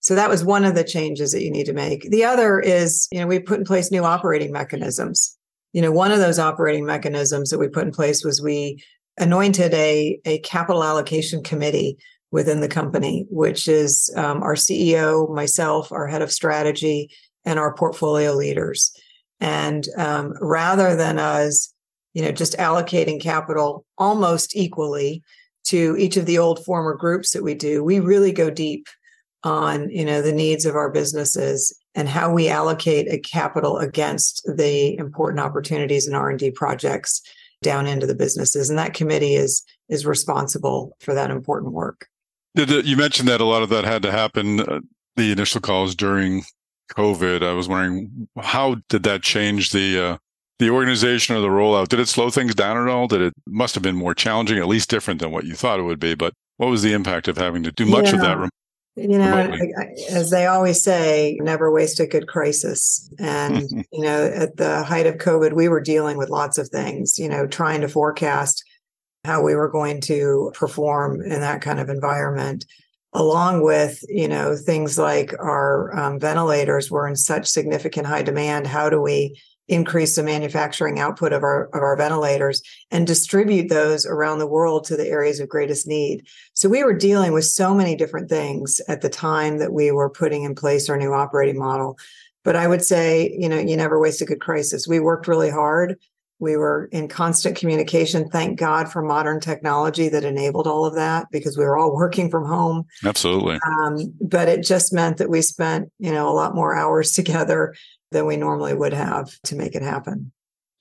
So 0.00 0.14
that 0.14 0.30
was 0.30 0.44
one 0.44 0.64
of 0.64 0.74
the 0.74 0.84
changes 0.84 1.32
that 1.32 1.42
you 1.42 1.50
need 1.50 1.66
to 1.66 1.72
make. 1.72 2.10
The 2.10 2.24
other 2.24 2.58
is, 2.58 3.06
you 3.12 3.20
know, 3.20 3.26
we 3.26 3.38
put 3.38 3.58
in 3.58 3.64
place 3.64 3.90
new 3.90 4.04
operating 4.04 4.50
mechanisms. 4.50 5.36
You 5.72 5.82
know, 5.82 5.92
one 5.92 6.10
of 6.10 6.18
those 6.18 6.38
operating 6.38 6.84
mechanisms 6.84 7.50
that 7.50 7.58
we 7.58 7.68
put 7.68 7.84
in 7.84 7.92
place 7.92 8.24
was 8.24 8.42
we 8.42 8.82
anointed 9.20 9.72
a, 9.74 10.18
a 10.24 10.38
capital 10.40 10.82
allocation 10.82 11.42
committee 11.42 11.98
within 12.32 12.60
the 12.60 12.68
company, 12.68 13.26
which 13.30 13.68
is 13.68 14.12
um, 14.16 14.42
our 14.42 14.54
CEO, 14.54 15.32
myself, 15.34 15.92
our 15.92 16.06
head 16.06 16.22
of 16.22 16.32
strategy, 16.32 17.10
and 17.44 17.58
our 17.58 17.74
portfolio 17.74 18.32
leaders. 18.32 18.92
And 19.40 19.86
um, 19.96 20.34
rather 20.40 20.96
than 20.96 21.18
us, 21.18 21.72
you 22.14 22.22
know, 22.22 22.32
just 22.32 22.56
allocating 22.56 23.20
capital 23.20 23.84
almost 23.98 24.56
equally 24.56 25.22
to 25.64 25.96
each 25.98 26.16
of 26.16 26.26
the 26.26 26.38
old 26.38 26.64
former 26.64 26.94
groups 26.94 27.32
that 27.32 27.42
we 27.42 27.54
do, 27.54 27.84
we 27.84 28.00
really 28.00 28.32
go 28.32 28.50
deep 28.50 28.86
on 29.42 29.88
you 29.88 30.04
know 30.04 30.20
the 30.20 30.32
needs 30.32 30.66
of 30.66 30.76
our 30.76 30.90
businesses 30.90 31.74
and 31.94 32.08
how 32.08 32.32
we 32.32 32.48
allocate 32.48 33.10
a 33.10 33.18
capital 33.18 33.78
against 33.78 34.42
the 34.56 34.96
important 34.98 35.40
opportunities 35.40 36.06
in 36.06 36.14
r&d 36.14 36.50
projects 36.50 37.22
down 37.62 37.86
into 37.86 38.06
the 38.06 38.14
businesses. 38.14 38.70
And 38.70 38.78
that 38.78 38.94
committee 38.94 39.34
is 39.34 39.62
is 39.88 40.06
responsible 40.06 40.96
for 41.00 41.14
that 41.14 41.30
important 41.30 41.72
work. 41.72 42.08
You 42.54 42.96
mentioned 42.96 43.28
that 43.28 43.40
a 43.40 43.44
lot 43.44 43.62
of 43.62 43.68
that 43.70 43.84
had 43.84 44.02
to 44.02 44.12
happen 44.12 44.60
uh, 44.60 44.80
the 45.16 45.32
initial 45.32 45.60
calls 45.60 45.94
during 45.94 46.44
covid. 46.92 47.44
I 47.44 47.52
was 47.52 47.68
wondering 47.68 48.28
how 48.40 48.76
did 48.88 49.04
that 49.04 49.22
change 49.22 49.70
the 49.70 49.98
uh, 49.98 50.16
the 50.58 50.70
organization 50.70 51.36
or 51.36 51.40
the 51.40 51.48
rollout? 51.48 51.88
Did 51.88 52.00
it 52.00 52.08
slow 52.08 52.30
things 52.30 52.54
down 52.54 52.76
at 52.76 52.88
all? 52.88 53.06
Did 53.06 53.20
it 53.20 53.34
must 53.46 53.74
have 53.74 53.82
been 53.82 53.96
more 53.96 54.14
challenging 54.14 54.58
at 54.58 54.66
least 54.66 54.90
different 54.90 55.20
than 55.20 55.30
what 55.30 55.44
you 55.44 55.54
thought 55.54 55.80
it 55.80 55.84
would 55.84 56.00
be 56.00 56.14
but 56.14 56.34
what 56.60 56.68
was 56.68 56.82
the 56.82 56.92
impact 56.92 57.26
of 57.26 57.38
having 57.38 57.62
to 57.62 57.72
do 57.72 57.86
much 57.86 58.08
yeah. 58.08 58.16
of 58.16 58.20
that 58.20 58.50
you 59.00 59.18
know 59.18 59.52
as 60.10 60.30
they 60.30 60.46
always 60.46 60.82
say 60.82 61.38
never 61.42 61.72
waste 61.72 62.00
a 62.00 62.06
good 62.06 62.28
crisis. 62.28 63.10
And 63.18 63.62
you 63.92 64.02
know 64.02 64.26
at 64.26 64.56
the 64.56 64.82
height 64.84 65.06
of 65.06 65.16
covid 65.16 65.52
we 65.54 65.68
were 65.68 65.80
dealing 65.80 66.16
with 66.16 66.30
lots 66.30 66.58
of 66.58 66.68
things 66.68 67.18
you 67.18 67.28
know 67.28 67.46
trying 67.46 67.80
to 67.80 67.88
forecast 67.88 68.62
how 69.24 69.42
we 69.42 69.54
were 69.54 69.68
going 69.68 70.00
to 70.02 70.50
perform 70.54 71.20
in 71.22 71.40
that 71.40 71.60
kind 71.60 71.78
of 71.78 71.88
environment 71.88 72.64
along 73.12 73.62
with 73.62 74.02
you 74.08 74.28
know 74.28 74.56
things 74.56 74.98
like 74.98 75.32
our 75.40 75.96
um, 75.98 76.18
ventilators 76.18 76.90
were 76.90 77.08
in 77.08 77.16
such 77.16 77.46
significant 77.46 78.06
high 78.06 78.22
demand. 78.22 78.66
How 78.66 78.88
do 78.88 79.00
we 79.00 79.40
increase 79.70 80.16
the 80.16 80.22
manufacturing 80.22 80.98
output 80.98 81.32
of 81.32 81.44
our 81.44 81.66
of 81.66 81.82
our 81.82 81.96
ventilators 81.96 82.60
and 82.90 83.06
distribute 83.06 83.68
those 83.68 84.04
around 84.04 84.38
the 84.38 84.46
world 84.46 84.84
to 84.84 84.96
the 84.96 85.06
areas 85.06 85.38
of 85.38 85.48
greatest 85.48 85.86
need. 85.86 86.26
So 86.54 86.68
we 86.68 86.82
were 86.82 86.92
dealing 86.92 87.32
with 87.32 87.44
so 87.44 87.72
many 87.72 87.94
different 87.94 88.28
things 88.28 88.80
at 88.88 89.00
the 89.00 89.08
time 89.08 89.58
that 89.58 89.72
we 89.72 89.92
were 89.92 90.10
putting 90.10 90.42
in 90.42 90.54
place 90.54 90.90
our 90.90 90.96
new 90.96 91.12
operating 91.12 91.58
model. 91.58 91.96
But 92.42 92.56
I 92.56 92.66
would 92.66 92.84
say, 92.84 93.34
you 93.38 93.48
know, 93.48 93.58
you 93.58 93.76
never 93.76 94.00
waste 94.00 94.20
a 94.20 94.24
good 94.24 94.40
crisis. 94.40 94.88
We 94.88 94.98
worked 94.98 95.28
really 95.28 95.50
hard. 95.50 95.96
We 96.40 96.56
were 96.56 96.88
in 96.90 97.06
constant 97.06 97.56
communication. 97.56 98.28
Thank 98.30 98.58
God 98.58 98.90
for 98.90 99.02
modern 99.02 99.40
technology 99.40 100.08
that 100.08 100.24
enabled 100.24 100.66
all 100.66 100.86
of 100.86 100.94
that 100.94 101.26
because 101.30 101.56
we 101.56 101.64
were 101.64 101.76
all 101.76 101.94
working 101.94 102.30
from 102.30 102.46
home. 102.46 102.86
Absolutely. 103.04 103.60
Um, 103.66 104.14
but 104.22 104.48
it 104.48 104.64
just 104.64 104.92
meant 104.92 105.18
that 105.18 105.28
we 105.28 105.42
spent, 105.42 105.92
you 105.98 106.10
know, 106.10 106.28
a 106.28 106.32
lot 106.32 106.54
more 106.54 106.74
hours 106.74 107.12
together 107.12 107.74
than 108.10 108.26
we 108.26 108.36
normally 108.36 108.74
would 108.74 108.92
have 108.92 109.40
to 109.42 109.56
make 109.56 109.74
it 109.74 109.82
happen. 109.82 110.32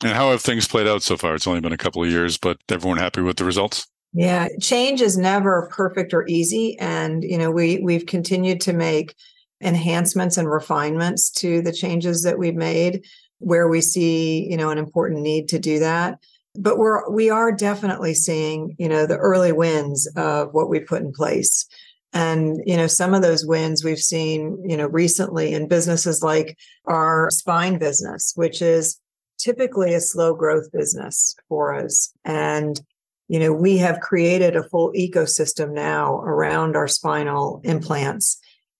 And 0.01 0.13
how 0.13 0.31
have 0.31 0.41
things 0.41 0.67
played 0.67 0.87
out 0.87 1.03
so 1.03 1.17
far? 1.17 1.35
It's 1.35 1.47
only 1.47 1.59
been 1.59 1.73
a 1.73 1.77
couple 1.77 2.03
of 2.03 2.09
years, 2.09 2.37
but 2.37 2.57
everyone 2.69 2.97
happy 2.97 3.21
with 3.21 3.37
the 3.37 3.45
results? 3.45 3.87
Yeah, 4.13 4.47
change 4.59 5.01
is 5.01 5.17
never 5.17 5.69
perfect 5.71 6.13
or 6.13 6.25
easy 6.27 6.77
and 6.79 7.23
you 7.23 7.37
know 7.37 7.51
we 7.51 7.77
we've 7.77 8.07
continued 8.07 8.59
to 8.61 8.73
make 8.73 9.13
enhancements 9.61 10.37
and 10.37 10.49
refinements 10.49 11.29
to 11.29 11.61
the 11.61 11.71
changes 11.71 12.23
that 12.23 12.39
we've 12.39 12.55
made 12.55 13.05
where 13.39 13.67
we 13.67 13.81
see, 13.81 14.49
you 14.49 14.57
know, 14.57 14.69
an 14.69 14.77
important 14.77 15.21
need 15.21 15.49
to 15.49 15.59
do 15.59 15.79
that. 15.79 16.19
But 16.55 16.77
we're 16.77 17.09
we 17.09 17.29
are 17.29 17.51
definitely 17.51 18.13
seeing, 18.13 18.75
you 18.77 18.89
know, 18.89 19.05
the 19.05 19.17
early 19.17 19.51
wins 19.51 20.07
of 20.15 20.53
what 20.53 20.69
we 20.69 20.79
put 20.79 21.01
in 21.01 21.11
place. 21.11 21.67
And, 22.11 22.61
you 22.65 22.75
know, 22.75 22.87
some 22.87 23.13
of 23.13 23.21
those 23.21 23.45
wins 23.45 23.83
we've 23.83 23.99
seen, 23.99 24.57
you 24.67 24.75
know, 24.75 24.87
recently 24.87 25.53
in 25.53 25.67
businesses 25.67 26.23
like 26.23 26.57
our 26.85 27.29
spine 27.29 27.77
business, 27.77 28.33
which 28.35 28.61
is 28.61 28.99
typically 29.37 29.93
a 29.93 30.01
slow 30.01 30.33
growth 30.33 30.71
business 30.71 31.35
for 31.47 31.73
us. 31.73 32.11
And, 32.25 32.79
you 33.27 33.39
know, 33.39 33.53
we 33.53 33.77
have 33.77 33.99
created 33.99 34.55
a 34.55 34.67
full 34.69 34.91
ecosystem 34.93 35.71
now 35.73 36.17
around 36.21 36.75
our 36.75 36.87
spinal 36.87 37.61
implants. 37.63 38.39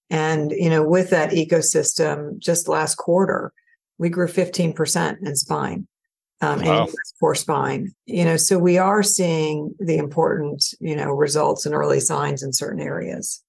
And, 0.10 0.52
you 0.52 0.70
know, 0.70 0.84
with 0.84 1.12
that 1.12 1.30
ecosystem, 1.32 2.40
just 2.40 2.68
last 2.68 2.96
quarter, 2.96 3.54
we 4.00 4.10
grew 4.10 4.28
15% 4.28 5.18
in 5.22 5.36
spine 5.36 5.88
um, 6.42 6.62
wow. 6.62 6.84
and 6.84 6.96
for 7.20 7.36
spine. 7.36 7.92
You 8.06 8.26
know, 8.26 8.38
so 8.38 8.58
we 8.58 8.78
are 8.78 9.04
seeing 9.04 9.76
the 9.80 9.98
important, 9.98 10.64
you 10.80 10.96
know, 10.96 11.12
results 11.12 11.66
and 11.66 11.76
early 11.76 12.00
signs 12.00 12.44
in 12.44 12.54
certain 12.54 12.82
areas. 12.82 13.44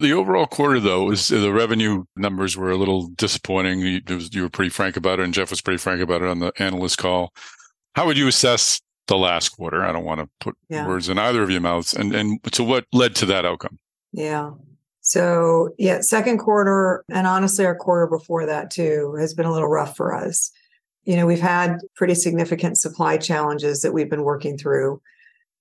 The 0.00 0.12
overall 0.12 0.46
quarter, 0.46 0.80
though, 0.80 1.10
is 1.12 1.28
the 1.28 1.52
revenue 1.52 2.04
numbers 2.16 2.56
were 2.56 2.70
a 2.70 2.76
little 2.76 3.08
disappointing. 3.08 3.80
You, 3.80 4.00
was, 4.08 4.34
you, 4.34 4.42
were 4.42 4.50
pretty 4.50 4.70
frank 4.70 4.96
about 4.96 5.20
it, 5.20 5.24
and 5.24 5.34
Geoff 5.34 5.50
was 5.50 5.60
pretty 5.60 5.78
frank 5.78 6.00
about 6.00 6.22
it 6.22 6.28
on 6.28 6.40
the 6.40 6.52
analyst 6.58 6.98
call. 6.98 7.32
How 7.94 8.06
would 8.06 8.18
you 8.18 8.26
assess 8.26 8.80
the 9.06 9.16
last 9.16 9.50
quarter? 9.50 9.84
I 9.84 9.92
don't 9.92 10.04
want 10.04 10.20
to 10.20 10.28
put 10.40 10.56
yeah. 10.68 10.88
words 10.88 11.08
in 11.08 11.18
either 11.18 11.42
of 11.42 11.50
your 11.50 11.60
mouths. 11.60 11.94
And 11.94 12.14
and 12.14 12.40
so, 12.52 12.64
what 12.64 12.86
led 12.92 13.14
to 13.16 13.26
that 13.26 13.44
outcome? 13.44 13.78
Yeah. 14.12 14.52
So 15.02 15.70
yeah, 15.78 16.00
second 16.00 16.38
quarter, 16.38 17.04
and 17.10 17.26
honestly, 17.26 17.64
our 17.64 17.74
quarter 17.74 18.06
before 18.06 18.46
that 18.46 18.70
too 18.70 19.16
has 19.18 19.34
been 19.34 19.46
a 19.46 19.52
little 19.52 19.68
rough 19.68 19.96
for 19.96 20.14
us 20.14 20.50
you 21.04 21.16
know, 21.16 21.26
we've 21.26 21.40
had 21.40 21.78
pretty 21.96 22.14
significant 22.14 22.78
supply 22.78 23.16
challenges 23.16 23.80
that 23.80 23.92
we've 23.92 24.10
been 24.10 24.24
working 24.24 24.56
through. 24.56 25.00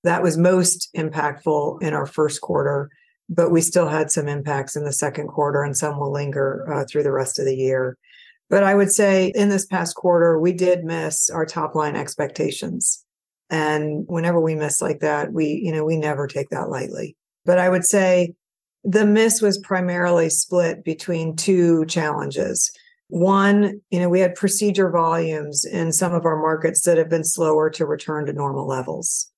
That 0.04 0.23
was 0.23 0.38
most 0.38 0.89
impactful 0.95 1.82
in 1.82 1.93
our 1.93 2.06
first 2.06 2.41
quarter, 2.41 2.89
but 3.30 3.51
we 3.51 3.62
still 3.62 3.88
had 3.88 4.12
some 4.12 4.27
impacts 4.27 4.75
in 4.75 4.84
the 4.84 4.93
second 4.93 5.27
quarter, 5.27 5.63
and 5.63 5.75
some 5.75 5.99
will 5.99 6.12
linger 6.12 6.65
uh, 6.71 6.86
through 6.89 7.04
the 7.04 7.12
rest 7.12 7.39
of 7.39 7.45
the 7.45 7.56
year. 7.56 7.97
But 8.49 8.63
I 8.63 8.75
would 8.75 8.91
say 8.91 9.32
in 9.34 9.49
this 9.49 9.65
past 9.65 9.95
quarter, 9.95 10.39
we 10.39 10.51
did 10.51 10.84
miss 10.84 11.30
our 11.30 11.45
top 11.45 11.73
line 11.73 11.95
expectations. 11.95 13.04
And 13.49 14.06
whenever 14.08 14.39
we 14.41 14.56
miss 14.56 14.82
like 14.82 14.99
that, 14.99 15.34
we, 15.34 15.62
you 15.63 15.71
know, 15.71 15.86
we 15.86 15.97
never 15.97 16.27
take 16.27 16.49
that 16.49 16.69
lightly. 16.69 17.15
But 17.45 17.58
I 17.58 17.69
would 17.69 17.86
say 17.86 18.34
the 18.84 19.06
miss 19.06 19.41
was 19.41 19.58
primarily 19.60 20.30
split 20.30 20.84
between 20.84 21.36
two 21.36 21.86
challenges. 21.86 22.71
One, 23.12 23.82
you 23.89 24.00
know, 24.00 24.08
we 24.08 24.21
had 24.21 24.36
procedure 24.36 24.89
volumes 24.89 25.65
in 25.65 25.91
some 25.91 26.13
of 26.13 26.24
our 26.24 26.41
markets 26.41 26.84
that 26.84 26.97
have 26.97 27.10
been 27.10 27.26
slower 27.26 27.69
to 27.71 27.86
return 27.86 28.26
to 28.28 28.34
normal 28.34 28.65
levels. 28.65 29.30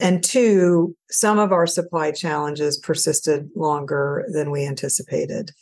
And 0.00 0.24
two, 0.24 0.96
some 1.08 1.38
of 1.38 1.52
our 1.52 1.68
supply 1.68 2.10
challenges 2.10 2.78
persisted 2.78 3.48
longer 3.54 4.26
than 4.32 4.50
we 4.50 4.66
anticipated. 4.66 5.52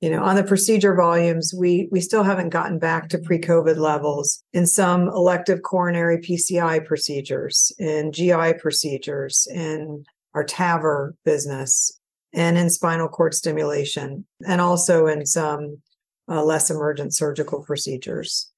You 0.00 0.10
know, 0.10 0.24
on 0.24 0.34
the 0.34 0.42
procedure 0.42 0.96
volumes, 0.96 1.54
we 1.56 1.88
we 1.92 2.00
still 2.00 2.24
haven't 2.24 2.48
gotten 2.48 2.80
back 2.80 3.08
to 3.10 3.18
pre-COVID 3.18 3.76
levels 3.76 4.42
in 4.52 4.66
some 4.66 5.06
elective 5.06 5.62
coronary 5.62 6.18
PCI 6.18 6.84
procedures, 6.84 7.70
in 7.78 8.10
GI 8.10 8.54
procedures, 8.58 9.46
in 9.54 10.04
our 10.34 10.44
TAVR 10.44 11.12
business, 11.24 12.00
and 12.34 12.58
in 12.58 12.68
spinal 12.68 13.08
cord 13.08 13.32
stimulation, 13.32 14.26
and 14.44 14.60
also 14.60 15.06
in 15.06 15.24
some 15.24 15.80
uh, 16.28 16.42
less 16.42 16.70
emergent 16.70 17.14
surgical 17.14 17.62
procedures. 17.62 18.50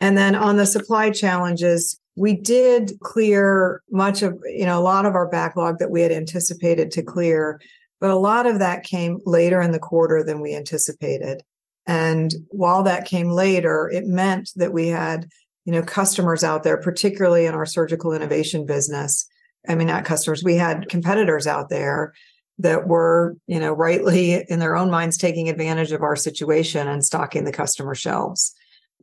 And 0.00 0.18
then 0.18 0.34
on 0.34 0.56
the 0.56 0.66
supply 0.66 1.10
challenges, 1.10 1.98
we 2.16 2.34
did 2.34 2.92
clear 3.00 3.82
much 3.90 4.22
of, 4.22 4.38
you 4.44 4.66
know, 4.66 4.78
a 4.78 4.82
lot 4.82 5.06
of 5.06 5.14
our 5.14 5.28
backlog 5.28 5.78
that 5.78 5.90
we 5.90 6.02
had 6.02 6.12
anticipated 6.12 6.90
to 6.92 7.02
clear, 7.02 7.60
but 8.00 8.10
a 8.10 8.16
lot 8.16 8.46
of 8.46 8.58
that 8.58 8.84
came 8.84 9.18
later 9.24 9.60
in 9.60 9.72
the 9.72 9.78
quarter 9.78 10.22
than 10.22 10.40
we 10.40 10.54
anticipated. 10.54 11.42
And 11.86 12.34
while 12.50 12.82
that 12.84 13.06
came 13.06 13.30
later, 13.30 13.90
it 13.92 14.06
meant 14.06 14.50
that 14.56 14.72
we 14.72 14.88
had, 14.88 15.28
you 15.64 15.72
know, 15.72 15.82
customers 15.82 16.44
out 16.44 16.62
there, 16.62 16.76
particularly 16.76 17.46
in 17.46 17.54
our 17.54 17.66
surgical 17.66 18.12
innovation 18.12 18.64
business. 18.66 19.26
I 19.68 19.74
mean, 19.74 19.88
not 19.88 20.04
customers, 20.04 20.44
we 20.44 20.56
had 20.56 20.88
competitors 20.88 21.46
out 21.46 21.68
there 21.68 22.12
that 22.58 22.86
were, 22.86 23.36
you 23.46 23.58
know, 23.58 23.72
rightly 23.72 24.44
in 24.48 24.58
their 24.58 24.76
own 24.76 24.90
minds 24.90 25.18
taking 25.18 25.48
advantage 25.48 25.92
of 25.92 26.02
our 26.02 26.16
situation 26.16 26.86
and 26.88 27.04
stocking 27.04 27.44
the 27.44 27.52
customer 27.52 27.94
shelves. 27.94 28.54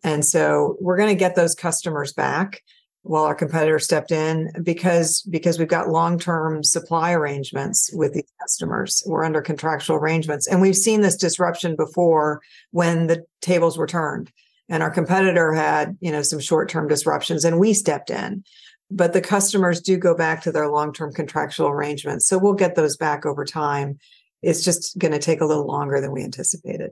And 0.04 0.26
so 0.26 0.78
we're 0.80 0.98
going 0.98 1.10
to 1.10 1.20
get 1.20 1.36
those 1.36 1.54
customers 1.54 2.14
back 2.14 2.62
while 3.04 3.24
our 3.24 3.36
competitor 3.36 3.80
stepped 3.80 4.12
in 4.12 4.52
because 4.62 5.24
because 5.24 5.58
we've 5.58 5.68
got 5.68 5.90
long-term 5.90 6.64
supply 6.64 7.14
arrangements 7.14 7.90
with 7.94 8.14
these 8.14 8.32
customers. 8.40 9.04
We're 9.08 9.24
under 9.24 9.42
contractual 9.42 9.98
arrangements 9.98 10.48
and 10.48 10.62
we've 10.62 10.78
seen 10.78 11.02
this 11.02 11.18
disruption 11.18 11.76
before 11.76 12.42
when 12.72 13.08
the 13.08 13.26
tables 13.42 13.78
were 13.78 13.88
turned 13.88 14.32
and 14.70 14.84
our 14.84 14.92
competitor 14.92 15.54
had, 15.54 15.98
you 16.00 16.12
know, 16.12 16.22
some 16.22 16.40
short-term 16.40 16.88
disruptions 16.88 17.44
and 17.44 17.60
we 17.60 17.74
stepped 17.74 18.12
in 18.12 18.44
but 18.92 19.14
the 19.14 19.22
customers 19.22 19.82
do 19.82 19.98
go 19.98 20.16
back 20.16 20.42
to 20.42 20.52
their 20.52 20.68
long-term 20.68 21.14
contractual 21.14 21.70
arrangements. 21.70 22.28
So 22.28 22.38
we'll 22.38 22.54
get 22.54 22.76
those 22.76 22.98
back 22.98 23.26
over 23.26 23.46
time. 23.46 23.98
It's 24.42 24.64
just 24.64 24.98
going 24.98 25.14
to 25.14 25.20
take 25.20 25.42
a 25.42 25.46
little 25.46 25.66
longer 25.66 26.02
than 26.02 26.12
we 26.12 26.24
anticipated. 26.24 26.92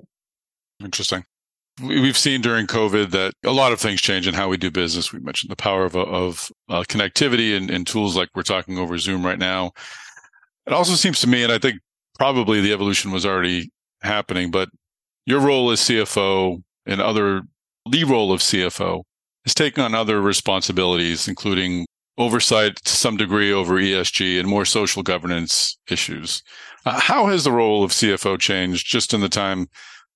Interesting. 0.83 1.25
We've 1.81 2.17
seen 2.17 2.41
during 2.41 2.67
COVID 2.67 3.11
that 3.11 3.33
a 3.45 3.51
lot 3.51 3.71
of 3.71 3.79
things 3.79 4.01
change 4.01 4.27
in 4.27 4.33
how 4.33 4.49
we 4.49 4.57
do 4.57 4.69
business. 4.69 5.13
We 5.13 5.19
mentioned 5.19 5.49
the 5.49 5.55
power 5.55 5.85
of, 5.85 5.95
of 5.95 6.51
uh, 6.67 6.83
connectivity 6.89 7.55
and, 7.55 7.69
and 7.69 7.87
tools 7.87 8.15
like 8.15 8.29
we're 8.35 8.43
talking 8.43 8.77
over 8.77 8.97
Zoom 8.97 9.25
right 9.25 9.39
now. 9.39 9.71
It 10.67 10.73
also 10.73 10.93
seems 10.93 11.21
to 11.21 11.27
me, 11.27 11.43
and 11.43 11.51
I 11.51 11.57
think 11.57 11.79
probably 12.17 12.61
the 12.61 12.73
evolution 12.73 13.11
was 13.11 13.25
already 13.25 13.71
happening, 14.01 14.51
but 14.51 14.69
your 15.25 15.39
role 15.39 15.71
as 15.71 15.79
CFO 15.81 16.61
and 16.85 17.01
other 17.01 17.43
the 17.89 18.03
role 18.03 18.31
of 18.31 18.41
CFO 18.41 19.03
is 19.49 19.55
taking 19.55 19.83
on 19.83 19.95
other 19.95 20.21
responsibilities, 20.21 21.27
including 21.27 21.87
oversight 22.19 22.75
to 22.83 22.91
some 22.91 23.17
degree 23.17 23.51
over 23.51 23.75
ESG 23.75 24.39
and 24.39 24.47
more 24.47 24.65
social 24.65 25.01
governance 25.01 25.77
issues. 25.89 26.43
Uh, 26.85 26.99
how 26.99 27.25
has 27.27 27.43
the 27.43 27.51
role 27.51 27.83
of 27.83 27.91
CFO 27.91 28.39
changed 28.39 28.85
just 28.85 29.13
in 29.13 29.21
the 29.21 29.29
time 29.29 29.67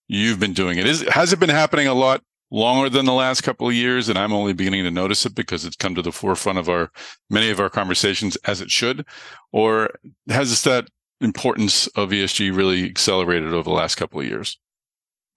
you've 0.08 0.40
been 0.40 0.54
doing 0.54 0.78
it? 0.78 0.86
Is 0.86 1.02
has 1.10 1.34
it 1.34 1.40
been 1.40 1.50
happening 1.50 1.88
a 1.88 1.94
lot 1.96 2.22
longer 2.52 2.90
than 2.90 3.06
the 3.06 3.14
last 3.14 3.42
couple 3.42 3.68
of 3.68 3.74
years 3.74 4.08
and 4.08 4.20
I'm 4.20 4.34
only 4.34 4.54
beginning 4.54 4.84
to 4.84 4.92
notice 4.92 5.26
it 5.26 5.34
because 5.34 5.66
it's 5.66 5.76
come 5.76 5.96
to 5.96 6.04
the 6.04 6.12
forefront 6.12 6.60
of 6.60 6.70
our 6.70 6.92
many 7.32 7.50
of 7.50 7.60
our 7.60 7.70
conversations 7.70 8.36
as 8.46 8.62
it 8.62 8.70
should 8.70 9.04
or 9.52 9.90
has 10.30 10.62
that 10.64 10.88
importance 11.20 11.88
of 11.88 12.12
ESG 12.12 12.56
really 12.56 12.86
accelerated 12.86 13.54
over 13.54 13.64
the 13.64 13.72
last 13.72 13.96
couple 13.96 14.20
of 14.20 14.28
years? 14.28 14.60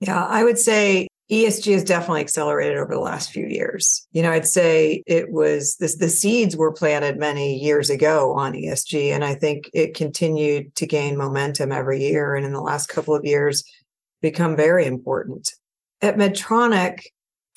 Yeah, 0.01 0.23
I 0.27 0.45
would 0.45 0.59
say 0.59 1.09
ESG 1.31 1.73
has 1.73 1.83
definitely 1.83 2.21
accelerated 2.21 2.79
over 2.79 2.95
the 2.95 3.01
last 3.01 3.33
few 3.33 3.47
years. 3.47 4.07
You 4.13 4.23
know, 4.23 4.31
I'd 4.31 4.47
say 4.47 5.03
it 5.07 5.33
was 5.33 5.77
this, 5.81 5.97
the 5.97 6.09
seeds 6.09 6.57
were 6.57 6.73
planted 6.73 7.19
many 7.19 7.59
years 7.59 7.91
ago 7.91 8.33
on 8.35 8.53
ESG, 8.53 9.11
and 9.11 9.25
I 9.25 9.35
think 9.35 9.69
it 9.75 9.95
continued 9.95 10.75
to 10.77 10.87
gain 10.87 11.17
momentum 11.17 11.73
every 11.73 12.01
year. 12.01 12.37
And 12.37 12.47
in 12.47 12.53
the 12.53 12.61
last 12.61 12.89
couple 12.89 13.15
of 13.15 13.25
years, 13.25 13.65
become 14.23 14.55
very 14.55 14.87
important. 14.87 15.51
At 16.01 16.17
Medtronic, 16.17 17.01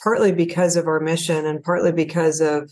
partly 0.01 0.31
because 0.31 0.75
of 0.75 0.87
our 0.87 0.99
mission 0.99 1.45
and 1.45 1.63
partly 1.63 1.91
because 1.91 2.41
of 2.41 2.71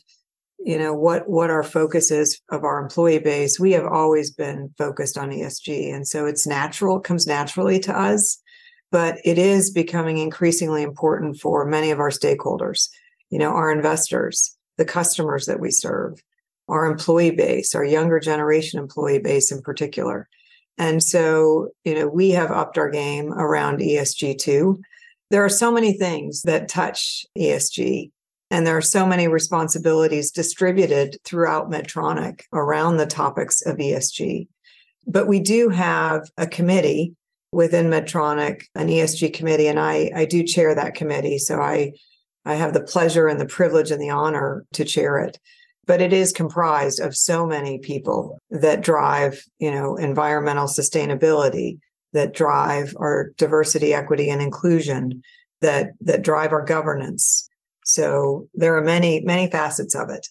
you 0.59 0.77
know 0.77 0.93
what 0.93 1.29
what 1.29 1.51
our 1.51 1.63
focus 1.63 2.09
is 2.09 2.41
of 2.49 2.63
our 2.63 2.81
employee 2.81 3.19
base 3.19 3.59
we 3.59 3.71
have 3.73 3.85
always 3.85 4.31
been 4.31 4.73
focused 4.77 5.17
on 5.17 5.29
esg 5.29 5.93
and 5.93 6.07
so 6.07 6.25
it's 6.25 6.47
natural 6.47 6.99
comes 6.99 7.27
naturally 7.27 7.79
to 7.79 7.95
us 7.95 8.41
but 8.91 9.17
it 9.25 9.37
is 9.37 9.71
becoming 9.71 10.17
increasingly 10.17 10.83
important 10.83 11.39
for 11.39 11.65
many 11.65 11.91
of 11.91 11.99
our 11.99 12.09
stakeholders, 12.09 12.89
you 13.29 13.39
know, 13.39 13.51
our 13.51 13.71
investors, 13.71 14.55
the 14.77 14.85
customers 14.85 15.45
that 15.45 15.59
we 15.59 15.71
serve, 15.71 16.21
our 16.69 16.85
employee 16.85 17.31
base, 17.31 17.75
our 17.75 17.83
younger 17.83 18.19
generation 18.19 18.79
employee 18.79 19.19
base 19.19 19.51
in 19.51 19.61
particular. 19.61 20.27
And 20.77 21.01
so, 21.01 21.69
you 21.83 21.95
know, 21.95 22.07
we 22.07 22.31
have 22.31 22.51
upped 22.51 22.77
our 22.77 22.89
game 22.89 23.33
around 23.33 23.79
ESG 23.79 24.37
too. 24.37 24.81
There 25.31 25.43
are 25.43 25.49
so 25.49 25.71
many 25.71 25.93
things 25.93 26.43
that 26.43 26.69
touch 26.69 27.25
ESG, 27.37 28.11
and 28.49 28.65
there 28.65 28.77
are 28.77 28.81
so 28.81 29.05
many 29.05 29.27
responsibilities 29.27 30.31
distributed 30.31 31.17
throughout 31.25 31.69
Medtronic 31.69 32.43
around 32.53 32.97
the 32.97 33.05
topics 33.05 33.61
of 33.65 33.77
ESG. 33.77 34.47
But 35.05 35.27
we 35.27 35.39
do 35.39 35.69
have 35.69 36.29
a 36.37 36.47
committee 36.47 37.15
within 37.51 37.89
Medtronic, 37.89 38.63
an 38.75 38.87
ESG 38.87 39.33
committee, 39.33 39.67
and 39.67 39.79
I, 39.79 40.11
I 40.15 40.25
do 40.25 40.43
chair 40.43 40.75
that 40.75 40.95
committee. 40.95 41.37
So 41.37 41.59
I, 41.59 41.93
I 42.45 42.55
have 42.55 42.73
the 42.73 42.83
pleasure 42.83 43.27
and 43.27 43.39
the 43.39 43.45
privilege 43.45 43.91
and 43.91 44.01
the 44.01 44.09
honor 44.09 44.65
to 44.73 44.85
chair 44.85 45.19
it. 45.19 45.39
But 45.85 46.01
it 46.01 46.11
is 46.11 46.33
comprised 46.33 46.99
of 46.99 47.15
so 47.15 47.47
many 47.47 47.79
people 47.79 48.39
that 48.49 48.81
drive, 48.81 49.41
you 49.59 49.71
know, 49.71 49.95
environmental 49.95 50.67
sustainability, 50.67 51.79
that 52.13 52.33
drive 52.33 52.93
our 52.99 53.31
diversity, 53.37 53.93
equity, 53.93 54.29
and 54.29 54.41
inclusion, 54.41 55.21
that 55.61 55.91
that 56.01 56.23
drive 56.23 56.51
our 56.51 56.63
governance. 56.63 57.49
So 57.85 58.49
there 58.53 58.75
are 58.75 58.81
many, 58.81 59.21
many 59.21 59.49
facets 59.49 59.95
of 59.95 60.09
it. 60.09 60.27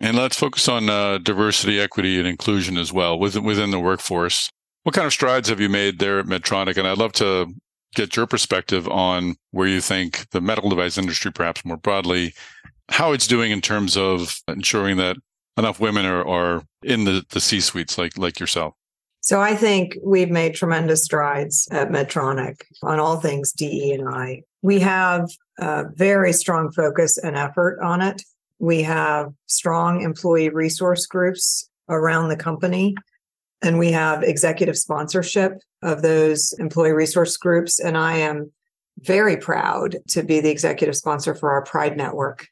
And 0.00 0.16
let's 0.16 0.36
focus 0.36 0.68
on 0.68 0.90
uh, 0.90 1.18
diversity, 1.18 1.80
equity, 1.80 2.18
and 2.18 2.28
inclusion 2.28 2.76
as 2.76 2.92
well 2.92 3.18
within 3.18 3.44
within 3.44 3.70
the 3.70 3.80
workforce. 3.80 4.50
What 4.88 4.94
kind 4.94 5.06
of 5.06 5.12
strides 5.12 5.50
have 5.50 5.60
you 5.60 5.68
made 5.68 5.98
there 5.98 6.18
at 6.18 6.24
Medtronic? 6.24 6.78
And 6.78 6.88
I'd 6.88 6.96
love 6.96 7.12
to 7.12 7.54
get 7.94 8.16
your 8.16 8.26
perspective 8.26 8.88
on 8.88 9.36
where 9.50 9.68
you 9.68 9.82
think 9.82 10.30
the 10.30 10.40
medical 10.40 10.70
device 10.70 10.96
industry, 10.96 11.30
perhaps 11.30 11.62
more 11.62 11.76
broadly, 11.76 12.32
how 12.88 13.12
it's 13.12 13.26
doing 13.26 13.52
in 13.52 13.60
terms 13.60 13.98
of 13.98 14.40
ensuring 14.48 14.96
that 14.96 15.18
enough 15.58 15.78
women 15.78 16.06
are, 16.06 16.26
are 16.26 16.62
in 16.82 17.04
the, 17.04 17.22
the 17.28 17.38
C 17.38 17.60
suites 17.60 17.98
like, 17.98 18.16
like 18.16 18.40
yourself. 18.40 18.72
So 19.20 19.42
I 19.42 19.54
think 19.54 19.94
we've 20.02 20.30
made 20.30 20.54
tremendous 20.54 21.04
strides 21.04 21.68
at 21.70 21.90
Medtronic 21.90 22.62
on 22.82 22.98
all 22.98 23.20
things 23.20 23.52
DE 23.52 23.92
and 23.92 24.08
I. 24.08 24.40
We 24.62 24.80
have 24.80 25.28
a 25.58 25.84
very 25.96 26.32
strong 26.32 26.72
focus 26.72 27.18
and 27.18 27.36
effort 27.36 27.78
on 27.82 28.00
it. 28.00 28.22
We 28.58 28.84
have 28.84 29.34
strong 29.44 30.00
employee 30.00 30.48
resource 30.48 31.04
groups 31.04 31.68
around 31.90 32.30
the 32.30 32.36
company 32.36 32.94
and 33.62 33.78
we 33.78 33.92
have 33.92 34.22
executive 34.22 34.76
sponsorship 34.76 35.60
of 35.82 36.02
those 36.02 36.52
employee 36.58 36.92
resource 36.92 37.36
groups. 37.36 37.78
And 37.78 37.96
I 37.96 38.18
am 38.18 38.52
very 39.00 39.36
proud 39.36 39.96
to 40.08 40.22
be 40.22 40.40
the 40.40 40.50
executive 40.50 40.96
sponsor 40.96 41.34
for 41.34 41.50
our 41.50 41.64
Pride 41.64 41.96
Network 41.96 42.46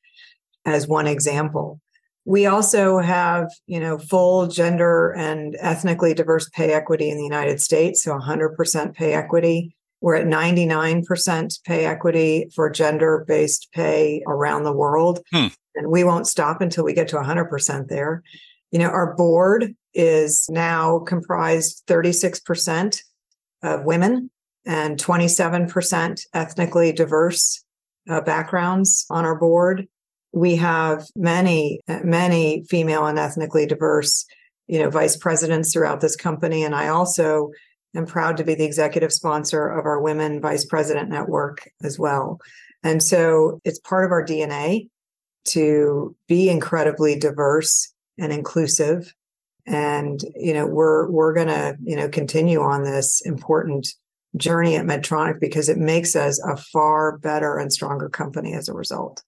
as 0.64 0.88
one 0.88 1.06
example. 1.06 1.80
We 2.24 2.46
also 2.46 2.98
have, 2.98 3.48
you 3.66 3.78
know, 3.78 3.98
full 3.98 4.48
gender 4.48 5.12
and 5.12 5.56
ethnically 5.60 6.12
diverse 6.12 6.48
pay 6.50 6.72
equity 6.72 7.08
in 7.08 7.16
the 7.16 7.22
United 7.22 7.60
States, 7.60 8.02
so 8.02 8.18
100% 8.18 8.94
pay 8.94 9.14
equity. 9.14 9.76
We're 10.00 10.16
at 10.16 10.26
99% 10.26 11.64
pay 11.64 11.86
equity 11.86 12.50
for 12.54 12.68
gender 12.68 13.24
based 13.28 13.68
pay 13.72 14.22
around 14.26 14.64
the 14.64 14.72
world. 14.72 15.20
Hmm. 15.32 15.46
And 15.76 15.88
we 15.88 16.04
won't 16.04 16.26
stop 16.26 16.60
until 16.60 16.84
we 16.84 16.94
get 16.94 17.08
to 17.08 17.16
100% 17.16 17.88
there. 17.88 18.22
You 18.70 18.80
know, 18.80 18.88
our 18.88 19.14
board 19.14 19.74
is 19.94 20.46
now 20.50 21.00
comprised 21.00 21.82
36% 21.86 23.00
of 23.62 23.84
women 23.84 24.30
and 24.66 24.98
27% 24.98 26.20
ethnically 26.34 26.92
diverse 26.92 27.64
uh, 28.08 28.20
backgrounds 28.20 29.06
on 29.10 29.24
our 29.24 29.38
board. 29.38 29.86
We 30.32 30.56
have 30.56 31.06
many, 31.16 31.80
many 32.04 32.64
female 32.68 33.06
and 33.06 33.18
ethnically 33.18 33.66
diverse, 33.66 34.26
you 34.66 34.80
know, 34.80 34.90
vice 34.90 35.16
presidents 35.16 35.72
throughout 35.72 36.00
this 36.00 36.16
company. 36.16 36.62
And 36.62 36.74
I 36.74 36.88
also 36.88 37.50
am 37.94 38.06
proud 38.06 38.36
to 38.36 38.44
be 38.44 38.54
the 38.54 38.64
executive 38.64 39.12
sponsor 39.12 39.68
of 39.68 39.86
our 39.86 40.00
Women 40.00 40.40
Vice 40.40 40.64
President 40.64 41.08
Network 41.08 41.70
as 41.82 41.98
well. 41.98 42.38
And 42.82 43.02
so 43.02 43.60
it's 43.64 43.78
part 43.80 44.04
of 44.04 44.10
our 44.10 44.24
DNA 44.24 44.88
to 45.46 46.14
be 46.28 46.50
incredibly 46.50 47.18
diverse 47.18 47.92
and 48.18 48.32
inclusive. 48.32 49.14
And 49.66 50.20
you 50.36 50.54
know 50.54 50.66
we're 50.66 51.10
we're 51.10 51.34
going 51.34 51.48
to 51.48 51.76
you 51.82 51.96
know 51.96 52.08
continue 52.08 52.60
on 52.60 52.84
this 52.84 53.20
important 53.26 53.88
journey 54.36 54.76
at 54.76 54.84
medtronic 54.84 55.40
because 55.40 55.68
it 55.68 55.78
makes 55.78 56.14
us 56.14 56.38
a 56.44 56.56
far 56.56 57.18
better 57.18 57.58
and 57.58 57.72
stronger 57.72 58.08
company 58.08 58.52
as 58.52 58.68
a 58.68 58.74
result. 58.74 59.22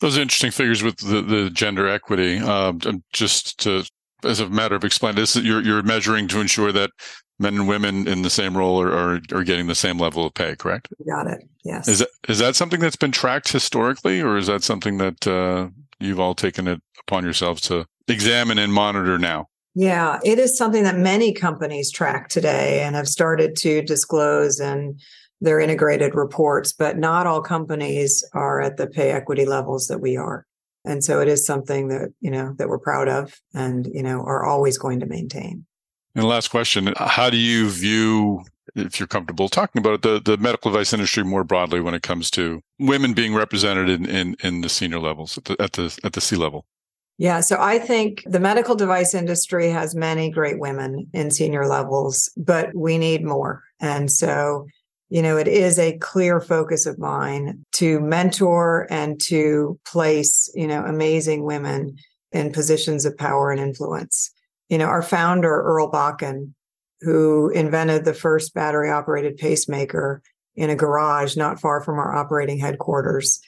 Those 0.00 0.16
interesting 0.16 0.50
figures 0.50 0.82
with 0.82 0.96
the, 0.98 1.20
the 1.22 1.50
gender 1.50 1.88
equity. 1.88 2.38
Uh, 2.38 2.72
just 3.12 3.58
to 3.60 3.84
as 4.24 4.40
a 4.40 4.48
matter 4.48 4.74
of 4.74 4.84
explaining 4.84 5.16
this 5.16 5.36
you're, 5.36 5.62
you're 5.62 5.82
measuring 5.82 6.28
to 6.28 6.40
ensure 6.40 6.72
that 6.72 6.90
men 7.38 7.54
and 7.54 7.68
women 7.68 8.06
in 8.06 8.22
the 8.22 8.30
same 8.30 8.56
role 8.56 8.80
are, 8.80 8.92
are, 8.92 9.20
are 9.32 9.44
getting 9.44 9.66
the 9.66 9.74
same 9.74 9.98
level 9.98 10.24
of 10.24 10.34
pay 10.34 10.54
correct? 10.54 10.88
Got 11.06 11.26
it. 11.26 11.48
Yes. 11.64 11.88
Is 11.88 11.98
that 12.00 12.08
is 12.28 12.38
that 12.38 12.56
something 12.56 12.80
that's 12.80 12.96
been 12.96 13.12
tracked 13.12 13.50
historically 13.50 14.20
or 14.20 14.36
is 14.36 14.46
that 14.46 14.62
something 14.62 14.98
that 14.98 15.26
uh, 15.26 15.68
you've 15.98 16.20
all 16.20 16.34
taken 16.34 16.68
it 16.68 16.80
upon 17.00 17.24
yourselves 17.24 17.60
to 17.62 17.86
examine 18.08 18.58
and 18.58 18.72
monitor 18.72 19.18
now 19.18 19.46
yeah, 19.74 20.20
it 20.22 20.38
is 20.38 20.56
something 20.56 20.82
that 20.82 20.98
many 20.98 21.32
companies 21.32 21.90
track 21.90 22.28
today 22.28 22.82
and 22.82 22.94
have 22.94 23.08
started 23.08 23.56
to 23.56 23.82
disclose 23.82 24.60
in 24.60 24.98
their 25.40 25.58
integrated 25.58 26.14
reports, 26.14 26.72
but 26.72 26.98
not 26.98 27.26
all 27.26 27.40
companies 27.40 28.22
are 28.34 28.60
at 28.60 28.76
the 28.76 28.86
pay 28.86 29.10
equity 29.10 29.46
levels 29.46 29.86
that 29.86 29.98
we 29.98 30.16
are. 30.16 30.46
And 30.84 31.02
so 31.02 31.20
it 31.20 31.28
is 31.28 31.46
something 31.46 31.88
that, 31.88 32.12
you 32.20 32.30
know, 32.30 32.54
that 32.58 32.68
we're 32.68 32.78
proud 32.78 33.08
of 33.08 33.40
and, 33.54 33.86
you 33.92 34.02
know, 34.02 34.20
are 34.20 34.44
always 34.44 34.76
going 34.76 35.00
to 35.00 35.06
maintain. 35.06 35.64
And 36.14 36.26
last 36.26 36.48
question, 36.48 36.92
how 36.96 37.30
do 37.30 37.38
you 37.38 37.70
view 37.70 38.44
if 38.74 39.00
you're 39.00 39.06
comfortable 39.06 39.48
talking 39.48 39.80
about 39.80 39.94
it, 39.94 40.02
the, 40.02 40.20
the 40.20 40.36
medical 40.36 40.70
device 40.70 40.92
industry 40.92 41.24
more 41.24 41.44
broadly 41.44 41.80
when 41.80 41.94
it 41.94 42.02
comes 42.02 42.30
to 42.32 42.62
women 42.78 43.12
being 43.12 43.34
represented 43.34 43.88
in, 43.88 44.06
in, 44.06 44.36
in 44.42 44.60
the 44.60 44.68
senior 44.68 45.00
levels 45.00 45.38
at 45.38 45.44
the, 45.44 45.56
at 45.60 45.72
the, 45.72 45.98
at 46.04 46.12
the 46.12 46.20
C 46.20 46.36
level? 46.36 46.66
Yeah, 47.18 47.40
so 47.40 47.56
I 47.60 47.78
think 47.78 48.22
the 48.26 48.40
medical 48.40 48.74
device 48.74 49.14
industry 49.14 49.68
has 49.68 49.94
many 49.94 50.30
great 50.30 50.58
women 50.58 51.08
in 51.12 51.30
senior 51.30 51.66
levels, 51.66 52.30
but 52.36 52.74
we 52.74 52.98
need 52.98 53.24
more. 53.24 53.62
And 53.80 54.10
so, 54.10 54.66
you 55.08 55.22
know, 55.22 55.36
it 55.36 55.46
is 55.46 55.78
a 55.78 55.98
clear 55.98 56.40
focus 56.40 56.86
of 56.86 56.98
mine 56.98 57.64
to 57.72 58.00
mentor 58.00 58.86
and 58.90 59.20
to 59.22 59.78
place, 59.86 60.50
you 60.54 60.66
know, 60.66 60.84
amazing 60.84 61.44
women 61.44 61.96
in 62.32 62.50
positions 62.50 63.04
of 63.04 63.16
power 63.18 63.50
and 63.50 63.60
influence. 63.60 64.32
You 64.68 64.78
know, 64.78 64.86
our 64.86 65.02
founder, 65.02 65.62
Earl 65.62 65.92
Bakken, 65.92 66.54
who 67.02 67.50
invented 67.50 68.04
the 68.04 68.14
first 68.14 68.54
battery 68.54 68.90
operated 68.90 69.36
pacemaker 69.36 70.22
in 70.54 70.70
a 70.70 70.76
garage 70.76 71.36
not 71.36 71.60
far 71.60 71.82
from 71.82 71.98
our 71.98 72.14
operating 72.14 72.58
headquarters, 72.58 73.40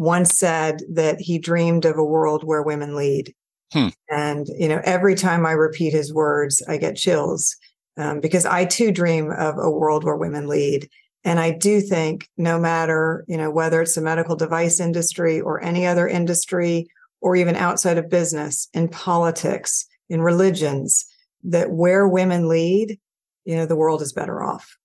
once 0.00 0.34
said 0.34 0.82
that 0.90 1.20
he 1.20 1.38
dreamed 1.38 1.84
of 1.84 1.98
a 1.98 2.02
world 2.02 2.42
where 2.42 2.62
women 2.62 2.96
lead. 2.96 3.34
Hmm. 3.70 3.88
And, 4.08 4.46
you 4.58 4.66
know, 4.66 4.80
every 4.82 5.14
time 5.14 5.44
I 5.44 5.52
repeat 5.52 5.92
his 5.92 6.10
words, 6.10 6.62
I 6.66 6.78
get 6.78 6.96
chills 6.96 7.54
um, 7.98 8.18
because 8.18 8.46
I 8.46 8.64
too 8.64 8.92
dream 8.92 9.30
of 9.30 9.58
a 9.58 9.70
world 9.70 10.02
where 10.02 10.16
women 10.16 10.48
lead. 10.48 10.88
And 11.22 11.38
I 11.38 11.50
do 11.50 11.82
think 11.82 12.30
no 12.38 12.58
matter, 12.58 13.26
you 13.28 13.36
know, 13.36 13.50
whether 13.50 13.82
it's 13.82 13.94
the 13.94 14.00
medical 14.00 14.36
device 14.36 14.80
industry 14.80 15.38
or 15.38 15.62
any 15.62 15.86
other 15.86 16.08
industry 16.08 16.88
or 17.20 17.36
even 17.36 17.54
outside 17.54 17.98
of 17.98 18.08
business, 18.08 18.70
in 18.72 18.88
politics, 18.88 19.84
in 20.08 20.22
religions, 20.22 21.04
that 21.44 21.72
where 21.72 22.08
women 22.08 22.48
lead, 22.48 22.98
you 23.44 23.54
know, 23.54 23.66
the 23.66 23.76
world 23.76 24.00
is 24.00 24.14
better 24.14 24.42
off. 24.42 24.78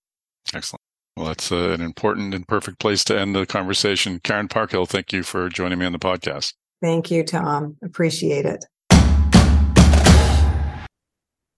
Excellent. 0.54 0.75
Well, 1.16 1.28
that's 1.28 1.52
uh, 1.52 1.70
an 1.70 1.82
important 1.82 2.34
and 2.34 2.46
perfect 2.48 2.80
place 2.80 3.04
to 3.06 3.18
end 3.18 3.36
the 3.36 3.46
conversation. 3.46 4.20
Karen 4.20 4.50
Parkhill, 4.50 4.86
thank 4.86 5.14
you 5.14 5.24
for 5.24 5.48
joining 5.48 5.80
me 5.80 5.86
on 5.86 5.94
the 5.94 6.00
podcast. 6.00 6.54
Thank 6.82 7.10
you, 7.10 7.24
Tom. 7.24 7.78
Appreciate 7.82 8.46
it. 8.46 8.66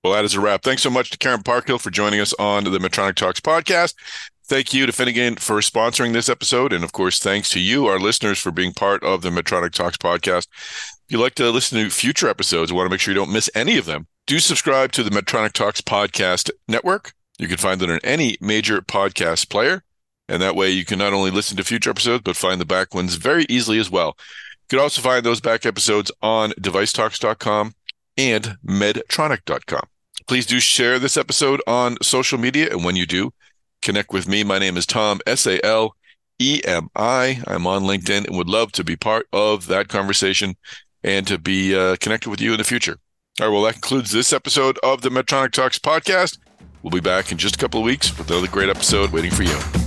Well, 0.04 0.14
that 0.14 0.24
is 0.24 0.36
a 0.36 0.40
wrap. 0.40 0.62
Thanks 0.64 0.84
so 0.84 0.90
much 0.90 1.10
to 1.10 1.18
Karen 1.18 1.42
Parkhill 1.42 1.80
for 1.80 1.90
joining 1.90 2.20
us 2.20 2.34
on 2.40 2.64
the 2.66 2.78
Medtronic 2.78 3.16
Talks 3.16 3.40
podcast. 3.40 3.96
Thank 4.46 4.74
you 4.74 4.86
to 4.86 4.94
Finnegan 4.94 5.36
for 5.36 5.58
sponsoring 5.58 6.14
this 6.14 6.30
episode. 6.30 6.72
And 6.72 6.84
of 6.84 6.94
course, 6.94 7.20
thanks 7.20 7.50
to 7.50 7.60
you, 7.60 7.88
our 7.88 8.00
listeners, 8.00 8.40
for 8.40 8.52
being 8.52 8.74
part 8.74 9.04
of 9.04 9.22
the 9.22 9.30
Medtronic 9.30 9.72
Talks 9.72 9.98
podcast. 9.98 10.48
If 10.54 11.06
you'd 11.10 11.20
like 11.20 11.36
to 11.36 11.50
listen 11.50 11.80
to 11.80 11.90
future 11.90 12.30
episodes, 12.30 12.72
want 12.72 12.86
to 12.86 12.90
make 12.90 13.02
sure 13.02 13.14
you 13.14 13.20
don't 13.20 13.34
miss 13.34 13.50
any 13.54 13.78
of 13.78 13.86
them, 13.86 14.08
do 14.28 14.40
subscribe 14.40 14.94
to 14.94 15.04
the 15.04 15.10
Medtronic 15.10 15.52
Talks 15.52 15.82
podcast 15.82 16.52
network. 16.68 17.14
You 17.38 17.48
can 17.48 17.58
find 17.58 17.82
it 17.82 17.90
on 17.90 18.00
any 18.04 18.38
major 18.42 18.82
podcast 18.82 19.50
player. 19.50 19.84
And 20.30 20.42
that 20.42 20.56
way 20.56 20.72
you 20.72 20.84
can 20.84 21.00
not 21.00 21.14
only 21.14 21.32
listen 21.32 21.56
to 21.58 21.64
future 21.64 21.90
episodes, 21.90 22.24
but 22.24 22.36
find 22.36 22.60
the 22.60 22.66
back 22.66 22.94
ones 22.94 23.16
very 23.16 23.46
easily 23.48 23.80
as 23.80 23.90
well. 23.90 24.18
You 24.18 24.78
can 24.78 24.80
also 24.80 25.02
find 25.02 25.26
those 25.26 25.40
back 25.40 25.66
episodes 25.66 26.12
on 26.22 26.52
devicetalks.com 26.52 27.76
and 28.18 28.58
medtronic.com. 28.66 29.88
Please 30.28 30.46
do 30.46 30.60
share 30.60 31.00
this 31.00 31.16
episode 31.16 31.62
on 31.68 31.96
social 32.02 32.38
media. 32.38 32.70
And 32.72 32.84
when 32.84 32.98
you 32.98 33.06
do, 33.06 33.32
connect 33.82 34.12
with 34.12 34.28
me. 34.28 34.44
My 34.44 34.60
name 34.60 34.76
is 34.76 34.86
Tom, 34.86 35.22
S 35.26 35.48
A 35.48 35.64
L 35.66 35.96
E 36.40 36.62
M 36.66 36.90
I. 36.96 37.42
I'm 37.48 37.66
on 37.66 37.84
LinkedIn 37.84 38.28
and 38.28 38.36
would 38.36 38.50
love 38.50 38.74
to 38.74 38.84
be 38.84 38.98
part 38.98 39.28
of 39.32 39.68
that 39.68 39.88
conversation 39.88 40.56
and 41.04 41.26
to 41.28 41.38
be 41.38 41.74
uh, 41.76 41.96
connected 42.02 42.30
with 42.30 42.42
you 42.42 42.52
in 42.52 42.58
the 42.58 42.66
future. 42.66 42.98
All 43.40 43.48
right, 43.48 43.54
well, 43.54 43.64
that 43.64 43.74
concludes 43.74 44.12
this 44.12 44.34
episode 44.34 44.78
of 44.84 45.02
the 45.02 45.10
Medtronic 45.10 45.52
Talks 45.52 45.80
podcast. 45.80 46.40
We'll 46.88 47.02
be 47.02 47.04
back 47.04 47.34
in 47.34 47.38
just 47.38 47.56
a 47.56 47.58
couple 47.58 47.82
of 47.82 47.86
weeks 47.86 48.18
with 48.18 48.32
another 48.32 48.48
great 48.48 48.70
episode 48.70 49.12
waiting 49.12 49.32
for 49.32 49.44
you. 49.44 49.87